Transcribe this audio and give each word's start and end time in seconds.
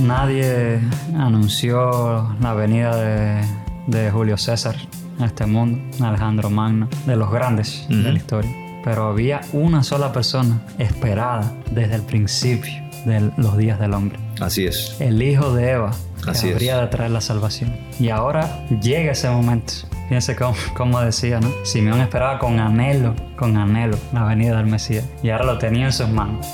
nadie 0.00 0.80
anunció 1.16 2.34
la 2.40 2.54
venida 2.54 2.96
de, 2.96 3.40
de 3.86 4.10
Julio 4.10 4.36
César 4.36 4.76
a 5.20 5.26
este 5.26 5.46
mundo, 5.46 5.78
Alejandro 6.04 6.50
Magno, 6.50 6.88
de 7.06 7.16
los 7.16 7.30
grandes 7.30 7.86
de 7.88 7.96
la 7.96 8.12
historia. 8.12 8.50
Pero 8.84 9.06
había 9.08 9.40
una 9.52 9.82
sola 9.82 10.12
persona 10.12 10.60
esperada 10.78 11.52
desde 11.72 11.96
el 11.96 12.02
principio 12.02 12.72
de 13.04 13.32
los 13.36 13.56
días 13.56 13.78
del 13.80 13.94
hombre. 13.94 14.18
Así 14.40 14.66
es. 14.66 14.96
El 15.00 15.20
hijo 15.22 15.52
de 15.54 15.70
Eva, 15.72 15.90
que 16.24 16.30
Así 16.30 16.48
es. 16.48 16.54
habría 16.54 16.78
de 16.80 16.86
traer 16.88 17.10
la 17.10 17.20
salvación. 17.20 17.74
Y 17.98 18.10
ahora 18.10 18.64
llega 18.80 19.12
ese 19.12 19.28
momento. 19.30 19.72
Fíjense 20.08 20.36
cómo, 20.36 20.54
cómo 20.76 21.00
decía, 21.00 21.40
¿no? 21.40 21.48
Simeón 21.64 22.00
esperaba 22.00 22.38
con 22.38 22.60
anhelo, 22.60 23.14
con 23.36 23.56
anhelo, 23.56 23.96
la 24.12 24.22
venida 24.24 24.56
del 24.56 24.66
Mesías. 24.66 25.04
Y 25.22 25.30
ahora 25.30 25.46
lo 25.46 25.58
tenía 25.58 25.86
en 25.86 25.92
sus 25.92 26.08
manos. 26.08 26.46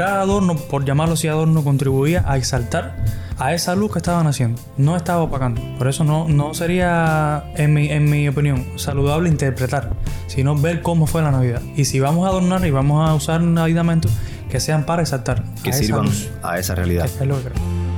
Cada 0.00 0.22
adorno, 0.22 0.56
por 0.56 0.86
llamarlo 0.86 1.12
así 1.12 1.28
adorno, 1.28 1.62
contribuía 1.62 2.24
a 2.26 2.38
exaltar 2.38 2.96
a 3.36 3.52
esa 3.52 3.76
luz 3.76 3.92
que 3.92 3.98
estaban 3.98 4.26
haciendo. 4.26 4.58
No 4.78 4.96
estaba 4.96 5.20
opacando. 5.20 5.60
Por 5.76 5.88
eso 5.88 6.04
no, 6.04 6.26
no 6.26 6.54
sería, 6.54 7.44
en 7.54 7.74
mi, 7.74 7.90
en 7.90 8.08
mi 8.08 8.26
opinión, 8.26 8.64
saludable 8.76 9.28
interpretar, 9.28 9.90
sino 10.26 10.56
ver 10.56 10.80
cómo 10.80 11.06
fue 11.06 11.20
la 11.20 11.30
Navidad. 11.30 11.60
Y 11.76 11.84
si 11.84 12.00
vamos 12.00 12.24
a 12.24 12.30
adornar 12.30 12.64
y 12.64 12.70
vamos 12.70 13.06
a 13.06 13.12
usar 13.12 13.42
aditamentos, 13.42 14.10
que 14.48 14.58
sean 14.58 14.86
para 14.86 15.02
exaltar. 15.02 15.44
Que 15.62 15.68
a 15.68 15.72
esa 15.74 15.82
sirvan 15.82 16.06
luz. 16.06 16.30
a 16.42 16.58
esa 16.58 16.74
realidad. 16.74 17.04
Es 17.04 17.26
lo 17.26 17.36
que 17.36 17.50
creo. 17.50 17.89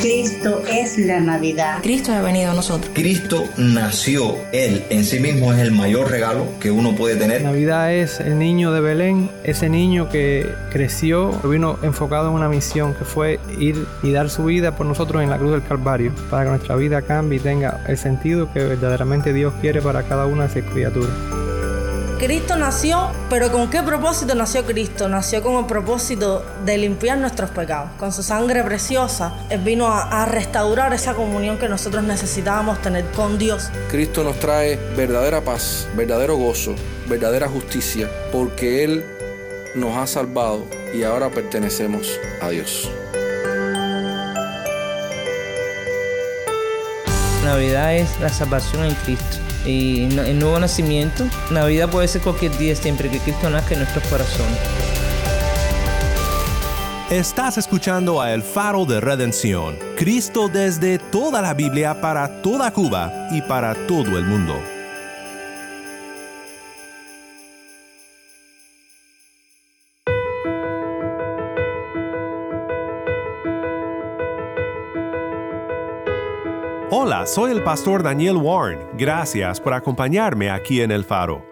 Cristo 0.00 0.62
es 0.70 0.98
la 0.98 1.20
Navidad. 1.20 1.78
Cristo 1.82 2.12
ha 2.12 2.20
venido 2.20 2.50
a 2.50 2.54
nosotros. 2.54 2.90
Cristo 2.94 3.44
nació, 3.56 4.36
Él 4.52 4.84
en 4.90 5.04
sí 5.04 5.18
mismo 5.18 5.52
es 5.52 5.60
el 5.60 5.72
mayor 5.72 6.10
regalo 6.10 6.46
que 6.60 6.70
uno 6.70 6.94
puede 6.94 7.16
tener. 7.16 7.42
Navidad 7.42 7.94
es 7.94 8.20
el 8.20 8.38
niño 8.38 8.70
de 8.72 8.80
Belén, 8.80 9.30
ese 9.44 9.70
niño 9.70 10.10
que 10.10 10.46
creció, 10.70 11.30
vino 11.44 11.78
enfocado 11.82 12.28
en 12.28 12.34
una 12.34 12.48
misión 12.50 12.94
que 12.94 13.04
fue 13.04 13.40
ir 13.58 13.86
y 14.02 14.12
dar 14.12 14.28
su 14.28 14.44
vida 14.44 14.76
por 14.76 14.84
nosotros 14.84 15.22
en 15.22 15.30
la 15.30 15.38
cruz 15.38 15.52
del 15.52 15.64
Calvario, 15.64 16.12
para 16.30 16.44
que 16.44 16.50
nuestra 16.50 16.76
vida 16.76 17.00
cambie 17.00 17.38
y 17.38 17.42
tenga 17.42 17.82
el 17.88 17.96
sentido 17.96 18.52
que 18.52 18.60
verdaderamente 18.60 19.32
Dios 19.32 19.54
quiere 19.60 19.80
para 19.80 20.02
cada 20.02 20.26
una 20.26 20.48
de 20.48 20.62
sus 20.62 20.70
criaturas. 20.70 21.33
Cristo 22.18 22.56
nació, 22.56 23.10
pero 23.28 23.50
¿con 23.50 23.68
qué 23.68 23.82
propósito 23.82 24.34
nació 24.34 24.64
Cristo? 24.64 25.08
Nació 25.08 25.42
con 25.42 25.56
el 25.56 25.66
propósito 25.66 26.44
de 26.64 26.78
limpiar 26.78 27.18
nuestros 27.18 27.50
pecados. 27.50 27.90
Con 27.98 28.12
su 28.12 28.22
sangre 28.22 28.62
preciosa, 28.62 29.34
Él 29.50 29.60
vino 29.60 29.88
a, 29.88 30.22
a 30.22 30.26
restaurar 30.26 30.94
esa 30.94 31.14
comunión 31.14 31.58
que 31.58 31.68
nosotros 31.68 32.04
necesitábamos 32.04 32.80
tener 32.80 33.04
con 33.12 33.38
Dios. 33.38 33.70
Cristo 33.90 34.22
nos 34.22 34.38
trae 34.38 34.78
verdadera 34.96 35.42
paz, 35.42 35.88
verdadero 35.96 36.36
gozo, 36.36 36.74
verdadera 37.08 37.48
justicia, 37.48 38.08
porque 38.32 38.84
Él 38.84 39.04
nos 39.74 39.96
ha 39.96 40.06
salvado 40.06 40.64
y 40.94 41.02
ahora 41.02 41.30
pertenecemos 41.30 42.18
a 42.40 42.48
Dios. 42.50 42.90
Navidad 47.44 47.94
es 47.94 48.08
la 48.20 48.30
salvación 48.30 48.84
en 48.84 48.94
Cristo. 48.94 49.38
Y 49.66 50.08
no- 50.14 50.22
el 50.22 50.38
nuevo 50.38 50.58
nacimiento, 50.58 51.24
Navidad 51.50 51.88
puede 51.88 52.06
ser 52.08 52.20
cualquier 52.20 52.56
día 52.58 52.76
siempre 52.76 53.10
que 53.10 53.18
Cristo 53.20 53.48
nazca 53.48 53.74
en 53.74 53.80
nuestros 53.80 54.04
corazones. 54.08 54.58
Estás 57.10 57.58
escuchando 57.58 58.20
a 58.20 58.32
El 58.32 58.42
Faro 58.42 58.86
de 58.86 59.00
Redención, 59.00 59.76
Cristo 59.96 60.48
desde 60.48 60.98
toda 60.98 61.42
la 61.42 61.54
Biblia 61.54 62.00
para 62.00 62.42
toda 62.42 62.72
Cuba 62.72 63.28
y 63.30 63.42
para 63.42 63.74
todo 63.86 64.18
el 64.18 64.24
mundo. 64.24 64.54
Hola, 77.06 77.26
soy 77.26 77.50
el 77.50 77.62
pastor 77.62 78.02
Daniel 78.02 78.38
Warren. 78.38 78.78
Gracias 78.96 79.60
por 79.60 79.74
acompañarme 79.74 80.48
aquí 80.48 80.80
en 80.80 80.90
El 80.90 81.04
Faro. 81.04 81.44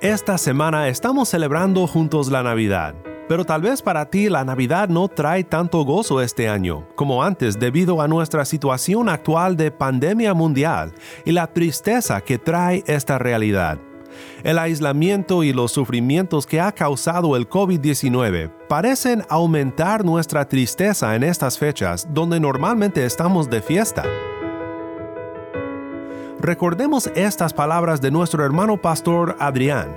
Esta 0.00 0.38
semana 0.38 0.86
estamos 0.86 1.28
celebrando 1.28 1.88
juntos 1.88 2.30
la 2.30 2.44
Navidad, 2.44 2.94
pero 3.28 3.44
tal 3.44 3.62
vez 3.62 3.82
para 3.82 4.08
ti 4.08 4.28
la 4.28 4.44
Navidad 4.44 4.88
no 4.88 5.08
trae 5.08 5.42
tanto 5.42 5.82
gozo 5.82 6.20
este 6.20 6.48
año 6.48 6.86
como 6.94 7.24
antes 7.24 7.58
debido 7.58 8.00
a 8.00 8.06
nuestra 8.06 8.44
situación 8.44 9.08
actual 9.08 9.56
de 9.56 9.72
pandemia 9.72 10.34
mundial 10.34 10.94
y 11.24 11.32
la 11.32 11.48
tristeza 11.48 12.20
que 12.20 12.38
trae 12.38 12.84
esta 12.86 13.18
realidad. 13.18 13.80
El 14.44 14.56
aislamiento 14.56 15.42
y 15.42 15.52
los 15.52 15.72
sufrimientos 15.72 16.46
que 16.46 16.60
ha 16.60 16.70
causado 16.70 17.34
el 17.34 17.48
COVID-19 17.48 18.52
parecen 18.68 19.24
aumentar 19.28 20.04
nuestra 20.04 20.46
tristeza 20.48 21.16
en 21.16 21.24
estas 21.24 21.58
fechas 21.58 22.06
donde 22.08 22.38
normalmente 22.38 23.04
estamos 23.04 23.50
de 23.50 23.62
fiesta. 23.62 24.04
Recordemos 26.42 27.08
estas 27.14 27.52
palabras 27.52 28.00
de 28.00 28.10
nuestro 28.10 28.44
hermano 28.44 28.76
pastor 28.76 29.36
Adrián. 29.38 29.96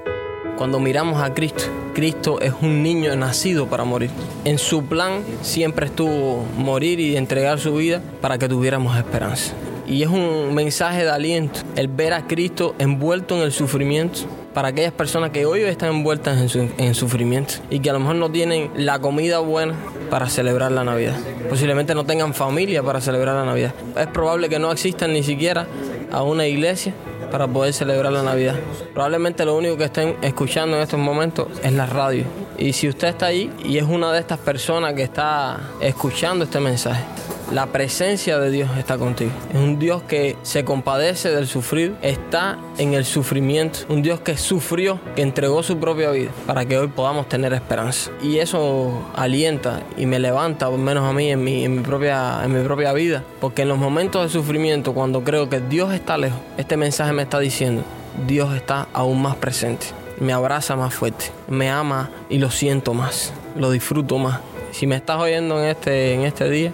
Cuando 0.60 0.80
miramos 0.80 1.20
a 1.20 1.34
Cristo, 1.34 1.64
Cristo 1.96 2.40
es 2.40 2.54
un 2.62 2.84
niño 2.84 3.16
nacido 3.16 3.66
para 3.66 3.84
morir. 3.84 4.12
En 4.44 4.60
su 4.60 4.86
plan 4.86 5.22
siempre 5.42 5.88
estuvo 5.88 6.46
morir 6.56 7.00
y 7.00 7.18
entregar 7.18 7.60
su 7.60 7.74
vida 7.74 8.00
para 8.22 8.38
que 8.38 8.48
tuviéramos 8.48 8.96
esperanza. 8.96 9.56
Y 9.88 10.04
es 10.04 10.10
un 10.10 10.54
mensaje 10.54 11.04
de 11.04 11.10
aliento 11.10 11.62
el 11.76 11.88
ver 11.88 12.14
a 12.14 12.28
Cristo 12.28 12.76
envuelto 12.78 13.36
en 13.36 13.42
el 13.42 13.52
sufrimiento 13.52 14.20
para 14.54 14.68
aquellas 14.68 14.94
personas 14.94 15.32
que 15.32 15.48
hoy 15.48 15.62
están 15.62 15.90
envueltas 15.90 16.40
en, 16.40 16.50
su- 16.50 16.70
en 16.78 16.94
sufrimiento 16.94 17.56
y 17.72 17.80
que 17.80 17.90
a 17.90 17.94
lo 17.94 18.00
mejor 18.00 18.16
no 18.18 18.30
tienen 18.32 18.70
la 18.76 19.00
comida 19.00 19.40
buena 19.40 19.74
para 20.12 20.30
celebrar 20.30 20.72
la 20.72 20.84
Navidad. 20.84 21.16
Posiblemente 21.50 21.94
no 21.96 22.04
tengan 22.06 22.34
familia 22.36 22.84
para 22.84 23.02
celebrar 23.02 23.36
la 23.36 23.46
Navidad. 23.46 23.74
Es 23.98 24.08
probable 24.08 24.48
que 24.48 24.60
no 24.60 24.72
existan 24.72 25.12
ni 25.12 25.24
siquiera 25.24 25.68
a 26.12 26.24
una 26.24 26.48
iglesia 26.48 26.94
para 27.32 27.48
poder 27.48 27.74
celebrar 27.74 28.12
la 28.12 28.24
Navidad. 28.24 28.56
Probablemente 28.94 29.46
lo 29.46 29.56
único 29.56 29.78
que 29.78 29.86
estén 29.86 30.16
escuchando 30.22 30.78
en 30.78 30.84
estos 30.84 31.00
momentos 31.00 31.48
es 31.64 31.74
la 31.74 31.86
radio. 31.86 32.24
Y 32.58 32.74
si 32.74 32.88
usted 32.88 33.10
está 33.10 33.28
ahí 33.28 33.52
y 33.64 33.78
es 33.78 33.84
una 33.84 34.12
de 34.12 34.20
estas 34.20 34.40
personas 34.40 34.94
que 34.94 35.04
está 35.04 35.60
escuchando 35.82 36.46
este 36.46 36.60
mensaje, 36.60 37.04
la 37.52 37.68
presencia 37.68 38.40
de 38.40 38.52
Dios 38.52 38.70
está 38.78 38.98
contigo. 38.98 39.32
Es 39.54 39.60
un 39.60 39.80
Dios 39.80 40.04
que 40.04 40.36
se 40.44 40.66
compadece 40.66 41.30
del 41.30 41.48
sufrir, 41.48 41.96
está 42.02 42.58
en 42.78 42.94
el 42.94 43.06
sufrimiento. 43.06 43.80
Un 43.90 44.02
Dios 44.02 44.20
que 44.20 44.38
sufrió, 44.38 45.00
que 45.16 45.22
entregó 45.22 45.64
su 45.64 45.78
propia 45.78 46.12
vida 46.12 46.32
para 46.48 46.66
que 46.66 46.78
hoy 46.78 46.88
podamos 46.88 47.30
tener 47.30 47.54
esperanza. 47.54 48.12
Y 48.22 48.40
eso 48.40 49.06
alienta 49.16 49.82
y 49.98 50.06
me 50.06 50.20
levanta, 50.20 50.70
por 50.70 50.80
menos 50.80 51.08
a 51.08 51.14
mí, 51.14 51.32
en 51.32 51.44
mi, 51.44 51.68
propia, 51.80 52.42
en 52.44 52.54
mi 52.54 52.64
propia 52.64 52.94
vida. 52.94 53.24
Porque 53.40 53.64
en 53.64 53.70
los 53.70 53.78
momentos 53.78 54.24
de 54.24 54.30
sufrimiento, 54.30 54.94
cuando 54.94 55.24
creo 55.24 55.50
que 55.50 55.60
Dios 55.60 55.94
está 55.94 56.18
lejos, 56.18 56.40
este 56.58 56.78
mensaje 56.78 57.14
me 57.14 57.24
está 57.24 57.40
diciendo, 57.40 57.84
Dios 58.28 58.56
está 58.56 58.88
aún 58.94 59.22
más 59.22 59.36
presente. 59.36 59.88
Me 60.20 60.32
abraza 60.32 60.78
más 60.78 60.94
fuerte, 60.94 61.26
me 61.50 61.70
ama 61.70 62.10
y 62.30 62.38
lo 62.38 62.50
siento 62.50 62.94
más, 62.94 63.34
lo 63.58 63.70
disfruto 63.70 64.18
más. 64.18 64.40
Si 64.72 64.88
me 64.88 64.96
estás 64.96 65.20
oyendo 65.20 65.62
en 65.62 65.70
este, 65.70 66.14
en 66.14 66.22
este 66.22 66.50
día, 66.50 66.72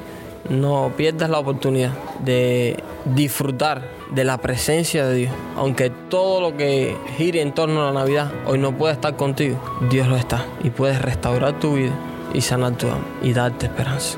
no 0.49 0.91
pierdas 0.97 1.29
la 1.29 1.39
oportunidad 1.39 1.91
de 2.23 2.81
disfrutar 3.05 3.81
de 4.11 4.23
la 4.23 4.39
presencia 4.39 5.05
de 5.05 5.15
Dios. 5.15 5.33
Aunque 5.55 5.89
todo 5.89 6.41
lo 6.41 6.57
que 6.57 6.95
gire 7.17 7.41
en 7.41 7.53
torno 7.53 7.81
a 7.81 7.91
la 7.91 7.99
Navidad 7.99 8.31
hoy 8.45 8.57
no 8.59 8.77
puede 8.77 8.93
estar 8.93 9.15
contigo, 9.15 9.59
Dios 9.89 10.07
lo 10.07 10.17
está 10.17 10.45
y 10.63 10.69
puedes 10.69 11.01
restaurar 11.01 11.59
tu 11.59 11.75
vida 11.75 11.93
y 12.33 12.41
sanar 12.41 12.73
tu 12.73 12.87
alma 12.87 13.05
y 13.21 13.33
darte 13.33 13.67
esperanza. 13.67 14.17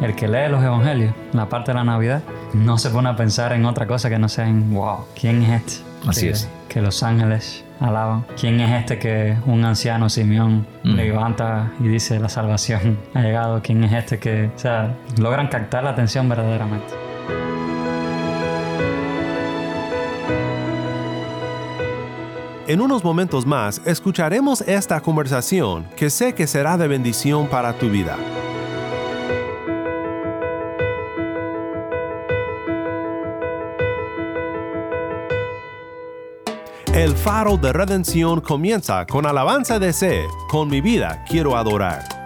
El 0.00 0.14
que 0.14 0.28
lee 0.28 0.48
los 0.48 0.62
evangelios, 0.62 1.12
la 1.32 1.48
parte 1.48 1.72
de 1.72 1.76
la 1.78 1.84
Navidad, 1.84 2.22
no 2.54 2.78
se 2.78 2.90
pone 2.90 3.08
a 3.08 3.16
pensar 3.16 3.52
en 3.52 3.64
otra 3.64 3.86
cosa 3.86 4.08
que 4.08 4.18
no 4.18 4.28
sea 4.28 4.48
en, 4.48 4.72
wow, 4.72 5.06
¿quién 5.18 5.42
es 5.42 5.62
este? 5.62 5.88
Así 6.08 6.26
que, 6.26 6.30
es. 6.32 6.48
Que 6.68 6.80
los 6.80 7.02
ángeles 7.02 7.64
alaban. 7.80 8.24
¿Quién 8.38 8.60
es 8.60 8.80
este 8.80 8.98
que 8.98 9.36
un 9.46 9.64
anciano 9.64 10.08
Simeón 10.08 10.66
Mm. 10.84 10.94
levanta 10.94 11.72
y 11.80 11.88
dice 11.88 12.20
la 12.20 12.28
salvación 12.28 12.98
ha 13.14 13.22
llegado? 13.22 13.60
¿Quién 13.62 13.82
es 13.84 13.92
este 13.92 14.18
que, 14.18 14.50
o 14.54 14.58
sea, 14.58 14.94
logran 15.18 15.48
captar 15.48 15.82
la 15.82 15.90
atención 15.90 16.28
verdaderamente? 16.28 16.94
En 22.66 22.82
unos 22.82 23.02
momentos 23.02 23.46
más 23.46 23.80
escucharemos 23.86 24.60
esta 24.62 25.00
conversación 25.00 25.86
que 25.96 26.10
sé 26.10 26.34
que 26.34 26.46
será 26.46 26.76
de 26.76 26.86
bendición 26.86 27.46
para 27.48 27.72
tu 27.72 27.88
vida. 27.88 28.16
El 36.98 37.14
faro 37.14 37.56
de 37.56 37.72
redención 37.72 38.40
comienza 38.40 39.06
con 39.06 39.24
alabanza 39.24 39.78
de 39.78 39.92
C. 39.92 40.24
Con 40.50 40.68
mi 40.68 40.80
vida 40.80 41.24
quiero 41.28 41.56
adorar. 41.56 42.17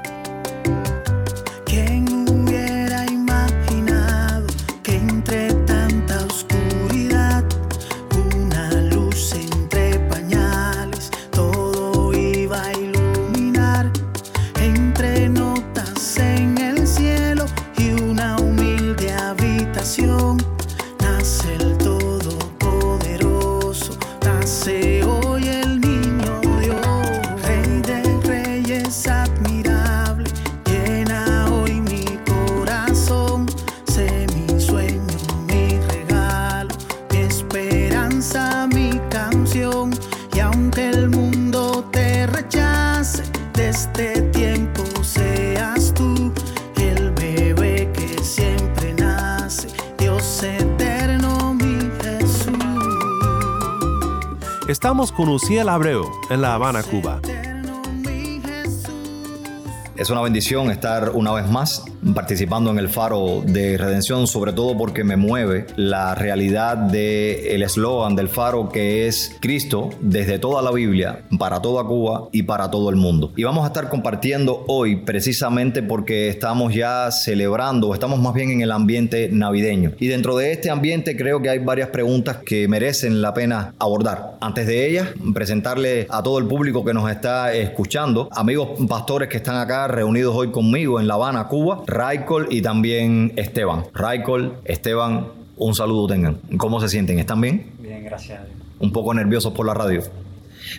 Estamos 55.22 55.40
con 55.40 55.48
Uciel 55.48 55.68
Abreu 55.68 56.10
en 56.30 56.42
La 56.42 56.54
Habana, 56.54 56.82
Cuba. 56.82 57.20
Es 59.94 60.10
una 60.10 60.20
bendición 60.20 60.72
estar 60.72 61.10
una 61.10 61.32
vez 61.32 61.48
más 61.48 61.84
participando 62.14 62.70
en 62.70 62.78
el 62.78 62.88
faro 62.88 63.42
de 63.46 63.78
redención, 63.78 64.26
sobre 64.26 64.52
todo 64.52 64.76
porque 64.76 65.04
me 65.04 65.16
mueve 65.16 65.66
la 65.76 66.14
realidad 66.14 66.76
del 66.76 67.62
eslogan 67.62 68.16
del 68.16 68.28
faro 68.28 68.68
que 68.68 69.06
es 69.06 69.36
Cristo 69.40 69.90
desde 70.00 70.38
toda 70.38 70.62
la 70.62 70.70
Biblia, 70.72 71.24
para 71.38 71.60
toda 71.62 71.84
Cuba 71.84 72.28
y 72.32 72.42
para 72.42 72.70
todo 72.70 72.90
el 72.90 72.96
mundo. 72.96 73.32
Y 73.36 73.44
vamos 73.44 73.64
a 73.64 73.68
estar 73.68 73.88
compartiendo 73.88 74.64
hoy 74.68 74.96
precisamente 74.96 75.82
porque 75.82 76.28
estamos 76.28 76.74
ya 76.74 77.10
celebrando, 77.10 77.94
estamos 77.94 78.18
más 78.18 78.34
bien 78.34 78.50
en 78.50 78.60
el 78.62 78.72
ambiente 78.72 79.28
navideño. 79.30 79.92
Y 79.98 80.08
dentro 80.08 80.36
de 80.36 80.52
este 80.52 80.70
ambiente 80.70 81.16
creo 81.16 81.40
que 81.40 81.50
hay 81.50 81.58
varias 81.58 81.88
preguntas 81.90 82.38
que 82.38 82.68
merecen 82.68 83.22
la 83.22 83.34
pena 83.34 83.74
abordar. 83.78 84.36
Antes 84.40 84.66
de 84.66 84.88
ellas, 84.88 85.08
presentarle 85.34 86.06
a 86.10 86.22
todo 86.22 86.38
el 86.38 86.46
público 86.46 86.84
que 86.84 86.94
nos 86.94 87.10
está 87.10 87.52
escuchando, 87.52 88.28
amigos 88.32 88.70
pastores 88.88 89.28
que 89.28 89.36
están 89.36 89.56
acá 89.56 89.88
reunidos 89.88 90.34
hoy 90.34 90.50
conmigo 90.50 91.00
en 91.00 91.06
La 91.06 91.14
Habana, 91.14 91.48
Cuba, 91.48 91.82
Raicol 91.92 92.48
y 92.50 92.62
también 92.62 93.32
Esteban. 93.36 93.84
Raicol, 93.92 94.56
Esteban, 94.64 95.26
un 95.56 95.74
saludo 95.74 96.06
tengan. 96.08 96.38
¿Cómo 96.56 96.80
se 96.80 96.88
sienten? 96.88 97.18
¿Están 97.18 97.40
bien? 97.40 97.72
Bien, 97.80 98.02
gracias 98.04 98.40
a 98.40 98.44
Dios. 98.44 98.56
Un 98.80 98.92
poco 98.92 99.12
nerviosos 99.14 99.52
por 99.52 99.66
la 99.66 99.74
radio. 99.74 100.02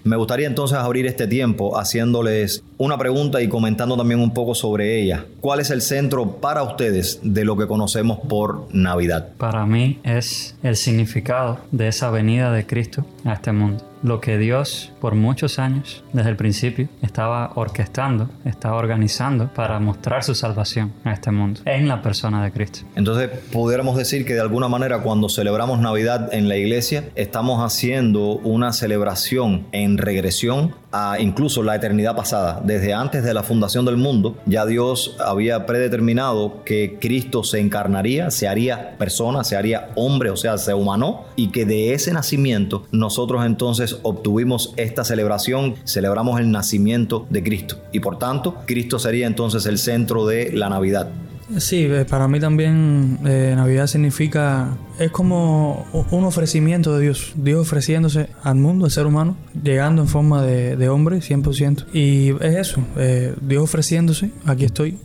Me 0.04 0.16
gustaría 0.16 0.48
entonces 0.48 0.78
abrir 0.78 1.06
este 1.06 1.28
tiempo 1.28 1.78
haciéndoles 1.78 2.64
una 2.78 2.98
pregunta 2.98 3.42
y 3.42 3.48
comentando 3.48 3.96
también 3.98 4.20
un 4.20 4.34
poco 4.34 4.56
sobre 4.56 5.02
ella. 5.02 5.26
¿Cuál 5.40 5.60
es 5.60 5.70
el 5.70 5.82
centro 5.82 6.38
para 6.38 6.64
ustedes 6.64 7.20
de 7.22 7.46
lo 7.46 7.58
que 7.58 7.68
conocemos 7.68 8.20
por 8.28 8.74
Navidad? 8.74 9.30
Para 9.38 9.66
mí 9.66 10.00
es 10.04 10.56
el 10.64 10.78
significado 10.78 11.60
de 11.72 11.90
esa 11.90 12.10
venida 12.10 12.52
de 12.52 12.66
Cristo 12.66 13.06
a 13.26 13.34
este 13.34 13.52
mundo. 13.52 13.84
Lo 14.02 14.20
que 14.20 14.38
Dios 14.38 14.92
por 15.00 15.16
muchos 15.16 15.60
años, 15.60 16.04
desde 16.12 16.30
el 16.30 16.36
principio, 16.36 16.90
estaba 17.02 17.54
orquestando, 17.56 18.30
estaba 18.44 18.76
organizando 18.76 19.48
para 19.54 19.80
mostrar 19.80 20.24
su 20.24 20.36
salvación 20.36 20.92
a 21.06 21.14
este 21.14 21.32
mundo 21.32 21.62
en 21.66 21.88
la 21.88 22.02
persona 22.02 22.44
de 22.44 22.52
Cristo. 22.52 22.82
Entonces, 22.96 23.30
pudiéramos 23.52 23.96
decir 23.96 24.26
que 24.26 24.34
de 24.34 24.42
alguna 24.42 24.68
manera 24.68 25.02
cuando 25.02 25.30
celebramos 25.30 25.80
Navidad 25.80 26.34
en 26.34 26.50
la 26.50 26.58
iglesia, 26.58 27.06
estamos 27.16 27.62
haciendo 27.62 28.34
una 28.40 28.74
celebración 28.74 29.68
en 29.72 29.98
regresión 29.98 30.76
incluso 31.20 31.64
la 31.64 31.76
eternidad 31.76 32.16
pasada. 32.16 32.62
Desde 32.64 32.94
antes 32.94 33.24
de 33.24 33.34
la 33.34 33.44
fundación 33.44 33.86
del 33.86 33.98
mundo, 33.98 34.38
ya 34.46 34.66
Dios 34.66 35.16
había 35.20 35.66
predeterminado 35.66 36.64
que 36.64 36.98
Cristo 37.00 37.44
se 37.44 37.60
encarnaría, 37.60 38.32
se 38.32 38.48
haría 38.48 38.98
persona, 38.98 39.44
se 39.44 39.56
haría 39.56 39.90
hombre, 39.96 40.30
o 40.30 40.38
sea, 40.38 40.58
se 40.58 40.74
humanó, 40.74 41.26
y 41.36 41.50
que 41.50 41.66
de 41.66 41.94
ese 41.94 42.14
nacimiento 42.14 42.84
nosotros 42.92 43.46
entonces 43.46 43.98
obtuvimos 44.04 44.74
esta 44.78 45.04
celebración, 45.04 45.76
celebramos 45.86 46.40
el 46.40 46.52
nacimiento 46.52 47.26
de 47.30 47.44
Cristo. 47.44 47.78
Y 47.92 48.00
por 48.00 48.20
tanto, 48.20 48.58
Cristo 48.66 49.00
sería 49.00 49.28
entonces 49.28 49.66
el 49.66 49.78
centro 49.78 50.26
de 50.26 50.52
la 50.54 50.70
Navidad. 50.70 51.10
Sí, 51.58 51.86
eh, 51.86 52.06
para 52.06 52.28
mí 52.28 52.40
también 52.40 53.20
eh, 53.26 53.54
Navidad 53.56 53.88
significa, 53.88 54.78
es 55.00 55.12
como 55.12 55.86
un 56.12 56.24
ofrecimiento 56.24 56.96
de 56.96 57.04
Dios, 57.04 57.34
Dios 57.36 57.62
ofreciéndose 57.62 58.30
al 58.44 58.56
mundo, 58.56 58.86
al 58.86 58.92
ser 58.92 59.06
humano, 59.06 59.36
llegando 59.62 60.02
en 60.02 60.08
forma 60.08 60.42
de, 60.44 60.76
de 60.76 60.90
hombre 60.90 61.18
100%. 61.18 61.86
Y 61.94 62.30
es 62.44 62.56
eso, 62.56 62.82
eh, 62.98 63.36
Dios 63.42 63.64
ofreciéndose, 63.64 64.32
aquí 64.46 64.66
estoy, 64.66 64.98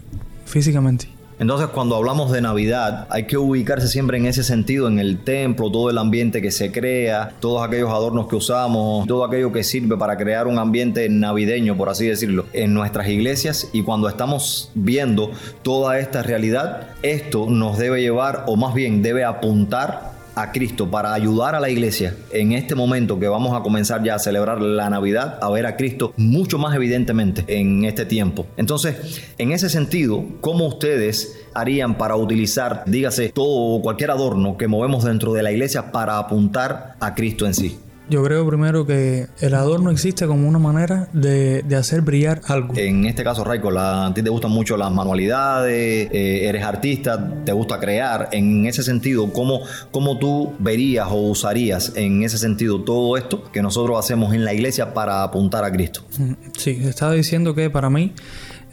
físicamente. 0.46 1.17
Entonces, 1.40 1.68
cuando 1.68 1.94
hablamos 1.94 2.32
de 2.32 2.40
Navidad, 2.40 3.06
hay 3.10 3.26
que 3.26 3.38
ubicarse 3.38 3.86
siempre 3.86 4.18
en 4.18 4.26
ese 4.26 4.42
sentido, 4.42 4.88
en 4.88 4.98
el 4.98 5.18
templo, 5.22 5.70
todo 5.70 5.88
el 5.88 5.98
ambiente 5.98 6.42
que 6.42 6.50
se 6.50 6.72
crea, 6.72 7.32
todos 7.38 7.64
aquellos 7.64 7.90
adornos 7.90 8.26
que 8.26 8.34
usamos, 8.34 9.06
todo 9.06 9.24
aquello 9.24 9.52
que 9.52 9.62
sirve 9.62 9.96
para 9.96 10.16
crear 10.16 10.48
un 10.48 10.58
ambiente 10.58 11.08
navideño, 11.08 11.76
por 11.76 11.90
así 11.90 12.06
decirlo, 12.06 12.46
en 12.52 12.74
nuestras 12.74 13.08
iglesias. 13.08 13.70
Y 13.72 13.82
cuando 13.82 14.08
estamos 14.08 14.72
viendo 14.74 15.30
toda 15.62 16.00
esta 16.00 16.24
realidad, 16.24 16.88
esto 17.02 17.46
nos 17.48 17.78
debe 17.78 18.00
llevar, 18.00 18.42
o 18.48 18.56
más 18.56 18.74
bien 18.74 19.02
debe 19.02 19.24
apuntar 19.24 20.17
a 20.40 20.52
Cristo 20.52 20.88
para 20.88 21.12
ayudar 21.14 21.56
a 21.56 21.60
la 21.60 21.68
iglesia 21.68 22.14
en 22.30 22.52
este 22.52 22.76
momento 22.76 23.18
que 23.18 23.26
vamos 23.26 23.58
a 23.58 23.62
comenzar 23.62 24.04
ya 24.04 24.14
a 24.14 24.18
celebrar 24.20 24.60
la 24.60 24.88
Navidad, 24.88 25.38
a 25.42 25.50
ver 25.50 25.66
a 25.66 25.76
Cristo 25.76 26.12
mucho 26.16 26.58
más 26.58 26.76
evidentemente 26.76 27.44
en 27.48 27.84
este 27.84 28.06
tiempo. 28.06 28.46
Entonces, 28.56 29.32
en 29.36 29.50
ese 29.50 29.68
sentido, 29.68 30.24
¿cómo 30.40 30.66
ustedes 30.68 31.40
harían 31.54 31.98
para 31.98 32.14
utilizar, 32.14 32.84
dígase, 32.86 33.30
todo 33.30 33.74
o 33.78 33.82
cualquier 33.82 34.12
adorno 34.12 34.56
que 34.56 34.68
movemos 34.68 35.02
dentro 35.02 35.32
de 35.32 35.42
la 35.42 35.50
iglesia 35.50 35.90
para 35.90 36.18
apuntar 36.18 36.94
a 37.00 37.14
Cristo 37.16 37.44
en 37.44 37.54
sí? 37.54 37.78
Yo 38.10 38.22
creo 38.24 38.46
primero 38.48 38.86
que 38.86 39.26
el 39.40 39.54
adorno 39.54 39.90
existe 39.90 40.26
como 40.26 40.48
una 40.48 40.58
manera 40.58 41.08
de, 41.12 41.62
de 41.62 41.76
hacer 41.76 42.00
brillar 42.00 42.40
algo. 42.46 42.72
En 42.76 43.04
este 43.04 43.22
caso, 43.22 43.44
Raiko, 43.44 43.70
la- 43.70 44.06
a 44.06 44.14
ti 44.14 44.22
te 44.22 44.30
gustan 44.30 44.50
mucho 44.50 44.76
las 44.76 44.90
manualidades, 44.90 46.08
eh, 46.10 46.48
eres 46.48 46.62
artista, 46.64 47.34
te 47.44 47.52
gusta 47.52 47.78
crear. 47.78 48.28
En 48.32 48.66
ese 48.66 48.82
sentido, 48.82 49.32
¿cómo, 49.32 49.60
¿cómo 49.90 50.18
tú 50.18 50.52
verías 50.58 51.08
o 51.10 51.16
usarías 51.28 51.92
en 51.96 52.22
ese 52.22 52.38
sentido 52.38 52.82
todo 52.82 53.16
esto 53.16 53.42
que 53.52 53.60
nosotros 53.62 53.98
hacemos 53.98 54.32
en 54.34 54.44
la 54.44 54.54
iglesia 54.54 54.94
para 54.94 55.22
apuntar 55.22 55.64
a 55.64 55.70
Cristo? 55.72 56.02
Mm, 56.18 56.32
Sí, 56.56 56.78
estaba 56.82 57.12
diciendo 57.12 57.54
que 57.54 57.68
para 57.70 57.90
mí 57.90 58.12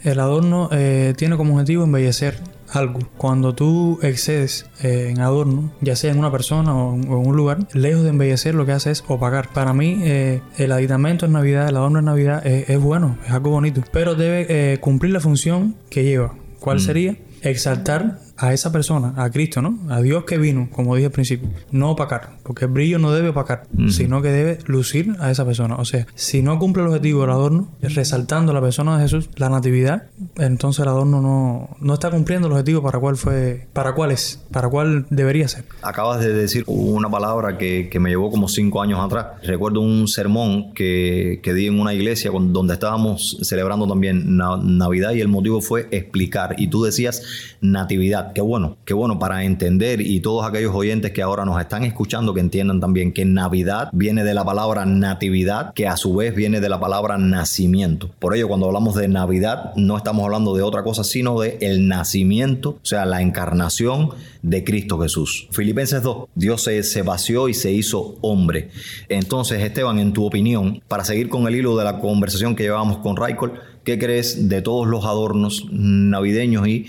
El 0.02 0.20
adorno 0.20 0.68
eh, 0.72 1.14
tiene 1.16 1.36
como 1.36 1.54
objetivo 1.54 1.84
embellecer 1.84 2.38
algo. 2.76 3.00
Cuando 3.16 3.54
tú 3.54 3.98
excedes 4.02 4.66
eh, 4.82 5.08
en 5.10 5.20
adorno, 5.20 5.72
ya 5.80 5.96
sea 5.96 6.12
en 6.12 6.18
una 6.18 6.30
persona 6.30 6.74
o 6.74 6.94
en, 6.94 7.08
o 7.10 7.20
en 7.20 7.28
un 7.28 7.36
lugar, 7.36 7.58
lejos 7.72 8.02
de 8.04 8.10
embellecer, 8.10 8.54
lo 8.54 8.66
que 8.66 8.72
hace 8.72 8.90
es 8.90 9.02
opacar. 9.08 9.48
Para 9.52 9.72
mí, 9.72 10.00
eh, 10.04 10.40
el 10.58 10.72
aditamento 10.72 11.26
en 11.26 11.32
Navidad, 11.32 11.68
el 11.68 11.76
adorno 11.76 11.98
en 11.98 12.04
Navidad 12.04 12.46
es, 12.46 12.68
es 12.70 12.80
bueno, 12.80 13.18
es 13.26 13.32
algo 13.32 13.50
bonito, 13.50 13.82
pero 13.92 14.14
debe 14.14 14.46
eh, 14.48 14.78
cumplir 14.78 15.12
la 15.12 15.20
función 15.20 15.76
que 15.90 16.04
lleva. 16.04 16.34
¿Cuál 16.60 16.76
Mm. 16.78 16.80
sería? 16.80 17.16
Exaltar 17.42 18.18
a 18.38 18.52
esa 18.52 18.70
persona, 18.72 19.14
a 19.16 19.30
Cristo, 19.30 19.62
¿no? 19.62 19.78
A 19.88 20.00
Dios 20.02 20.24
que 20.24 20.36
vino, 20.38 20.68
como 20.70 20.94
dije 20.94 21.06
al 21.06 21.12
principio. 21.12 21.48
No 21.70 21.92
opacar, 21.92 22.32
porque 22.42 22.66
el 22.66 22.70
brillo 22.70 22.98
no 22.98 23.12
debe 23.12 23.30
opacar, 23.30 23.64
sino 23.88 24.20
que 24.22 24.28
debe 24.28 24.58
lucir 24.66 25.14
a 25.20 25.30
esa 25.30 25.44
persona. 25.46 25.76
O 25.76 25.84
sea, 25.84 26.06
si 26.14 26.42
no 26.42 26.58
cumple 26.58 26.82
el 26.82 26.88
objetivo 26.88 27.22
del 27.22 27.30
adorno, 27.30 27.68
resaltando 27.80 28.52
la 28.52 28.60
persona 28.60 28.96
de 28.96 29.02
Jesús, 29.04 29.30
la 29.36 29.48
natividad, 29.48 30.04
entonces 30.36 30.82
el 30.82 30.88
adorno 30.88 31.20
no, 31.22 31.76
no 31.80 31.94
está 31.94 32.10
cumpliendo 32.10 32.46
el 32.48 32.52
objetivo 32.52 32.82
para 32.82 32.98
cuál 32.98 33.16
fue, 33.16 33.66
para 33.72 33.94
cuál 33.94 34.10
es, 34.12 34.42
para 34.50 34.68
cuál 34.68 35.06
debería 35.10 35.48
ser. 35.48 35.64
Acabas 35.82 36.20
de 36.20 36.32
decir 36.32 36.64
una 36.66 37.08
palabra 37.10 37.56
que, 37.56 37.88
que 37.90 38.00
me 38.00 38.10
llevó 38.10 38.30
como 38.30 38.48
cinco 38.48 38.82
años 38.82 39.00
atrás. 39.00 39.26
Recuerdo 39.44 39.80
un 39.80 40.08
sermón 40.08 40.72
que, 40.74 41.40
que 41.42 41.54
di 41.54 41.66
en 41.68 41.80
una 41.80 41.94
iglesia 41.94 42.30
con- 42.30 42.52
donde 42.52 42.74
estábamos 42.74 43.38
celebrando 43.42 43.86
también 43.86 44.36
Na- 44.36 44.58
Navidad 44.62 45.12
y 45.12 45.20
el 45.20 45.28
motivo 45.28 45.60
fue 45.60 45.88
explicar. 45.90 46.54
Y 46.58 46.68
tú 46.68 46.82
decías 46.84 47.22
natividad. 47.60 48.25
Qué 48.34 48.40
bueno, 48.40 48.76
qué 48.84 48.94
bueno 48.94 49.18
para 49.18 49.44
entender 49.44 50.00
y 50.00 50.20
todos 50.20 50.46
aquellos 50.46 50.74
oyentes 50.74 51.12
que 51.12 51.22
ahora 51.22 51.44
nos 51.44 51.60
están 51.60 51.84
escuchando 51.84 52.34
que 52.34 52.40
entiendan 52.40 52.80
también 52.80 53.12
que 53.12 53.24
Navidad 53.24 53.88
viene 53.92 54.24
de 54.24 54.34
la 54.34 54.44
palabra 54.44 54.84
natividad, 54.86 55.72
que 55.74 55.86
a 55.86 55.96
su 55.96 56.14
vez 56.14 56.34
viene 56.34 56.60
de 56.60 56.68
la 56.68 56.80
palabra 56.80 57.18
nacimiento. 57.18 58.10
Por 58.18 58.34
ello, 58.34 58.48
cuando 58.48 58.66
hablamos 58.66 58.94
de 58.94 59.08
Navidad, 59.08 59.72
no 59.76 59.96
estamos 59.96 60.24
hablando 60.24 60.54
de 60.54 60.62
otra 60.62 60.82
cosa, 60.82 61.04
sino 61.04 61.40
de 61.40 61.58
el 61.60 61.88
nacimiento, 61.88 62.70
o 62.70 62.86
sea, 62.86 63.04
la 63.06 63.22
encarnación 63.22 64.10
de 64.42 64.64
Cristo 64.64 64.98
Jesús. 64.98 65.48
Filipenses 65.50 66.02
2, 66.02 66.28
Dios 66.34 66.62
se, 66.62 66.82
se 66.82 67.02
vació 67.02 67.48
y 67.48 67.54
se 67.54 67.72
hizo 67.72 68.16
hombre. 68.20 68.70
Entonces, 69.08 69.62
Esteban, 69.62 69.98
en 69.98 70.12
tu 70.12 70.24
opinión, 70.24 70.82
para 70.88 71.04
seguir 71.04 71.28
con 71.28 71.46
el 71.46 71.56
hilo 71.56 71.76
de 71.76 71.84
la 71.84 71.98
conversación 71.98 72.54
que 72.54 72.64
llevábamos 72.64 72.98
con 72.98 73.16
Raikol, 73.16 73.54
¿qué 73.84 73.98
crees 73.98 74.48
de 74.48 74.62
todos 74.62 74.86
los 74.86 75.04
adornos 75.04 75.66
navideños 75.70 76.66
y 76.68 76.86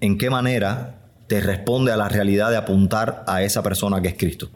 en 0.00 0.18
qué 0.18 0.30
manera 0.30 0.96
te 1.26 1.40
responde 1.40 1.92
a 1.92 1.96
la 1.96 2.08
realidad 2.08 2.50
de 2.50 2.56
apuntar 2.56 3.24
a 3.26 3.42
esa 3.42 3.62
persona 3.62 4.00
que 4.00 4.08
es 4.08 4.14
Cristo? 4.14 4.48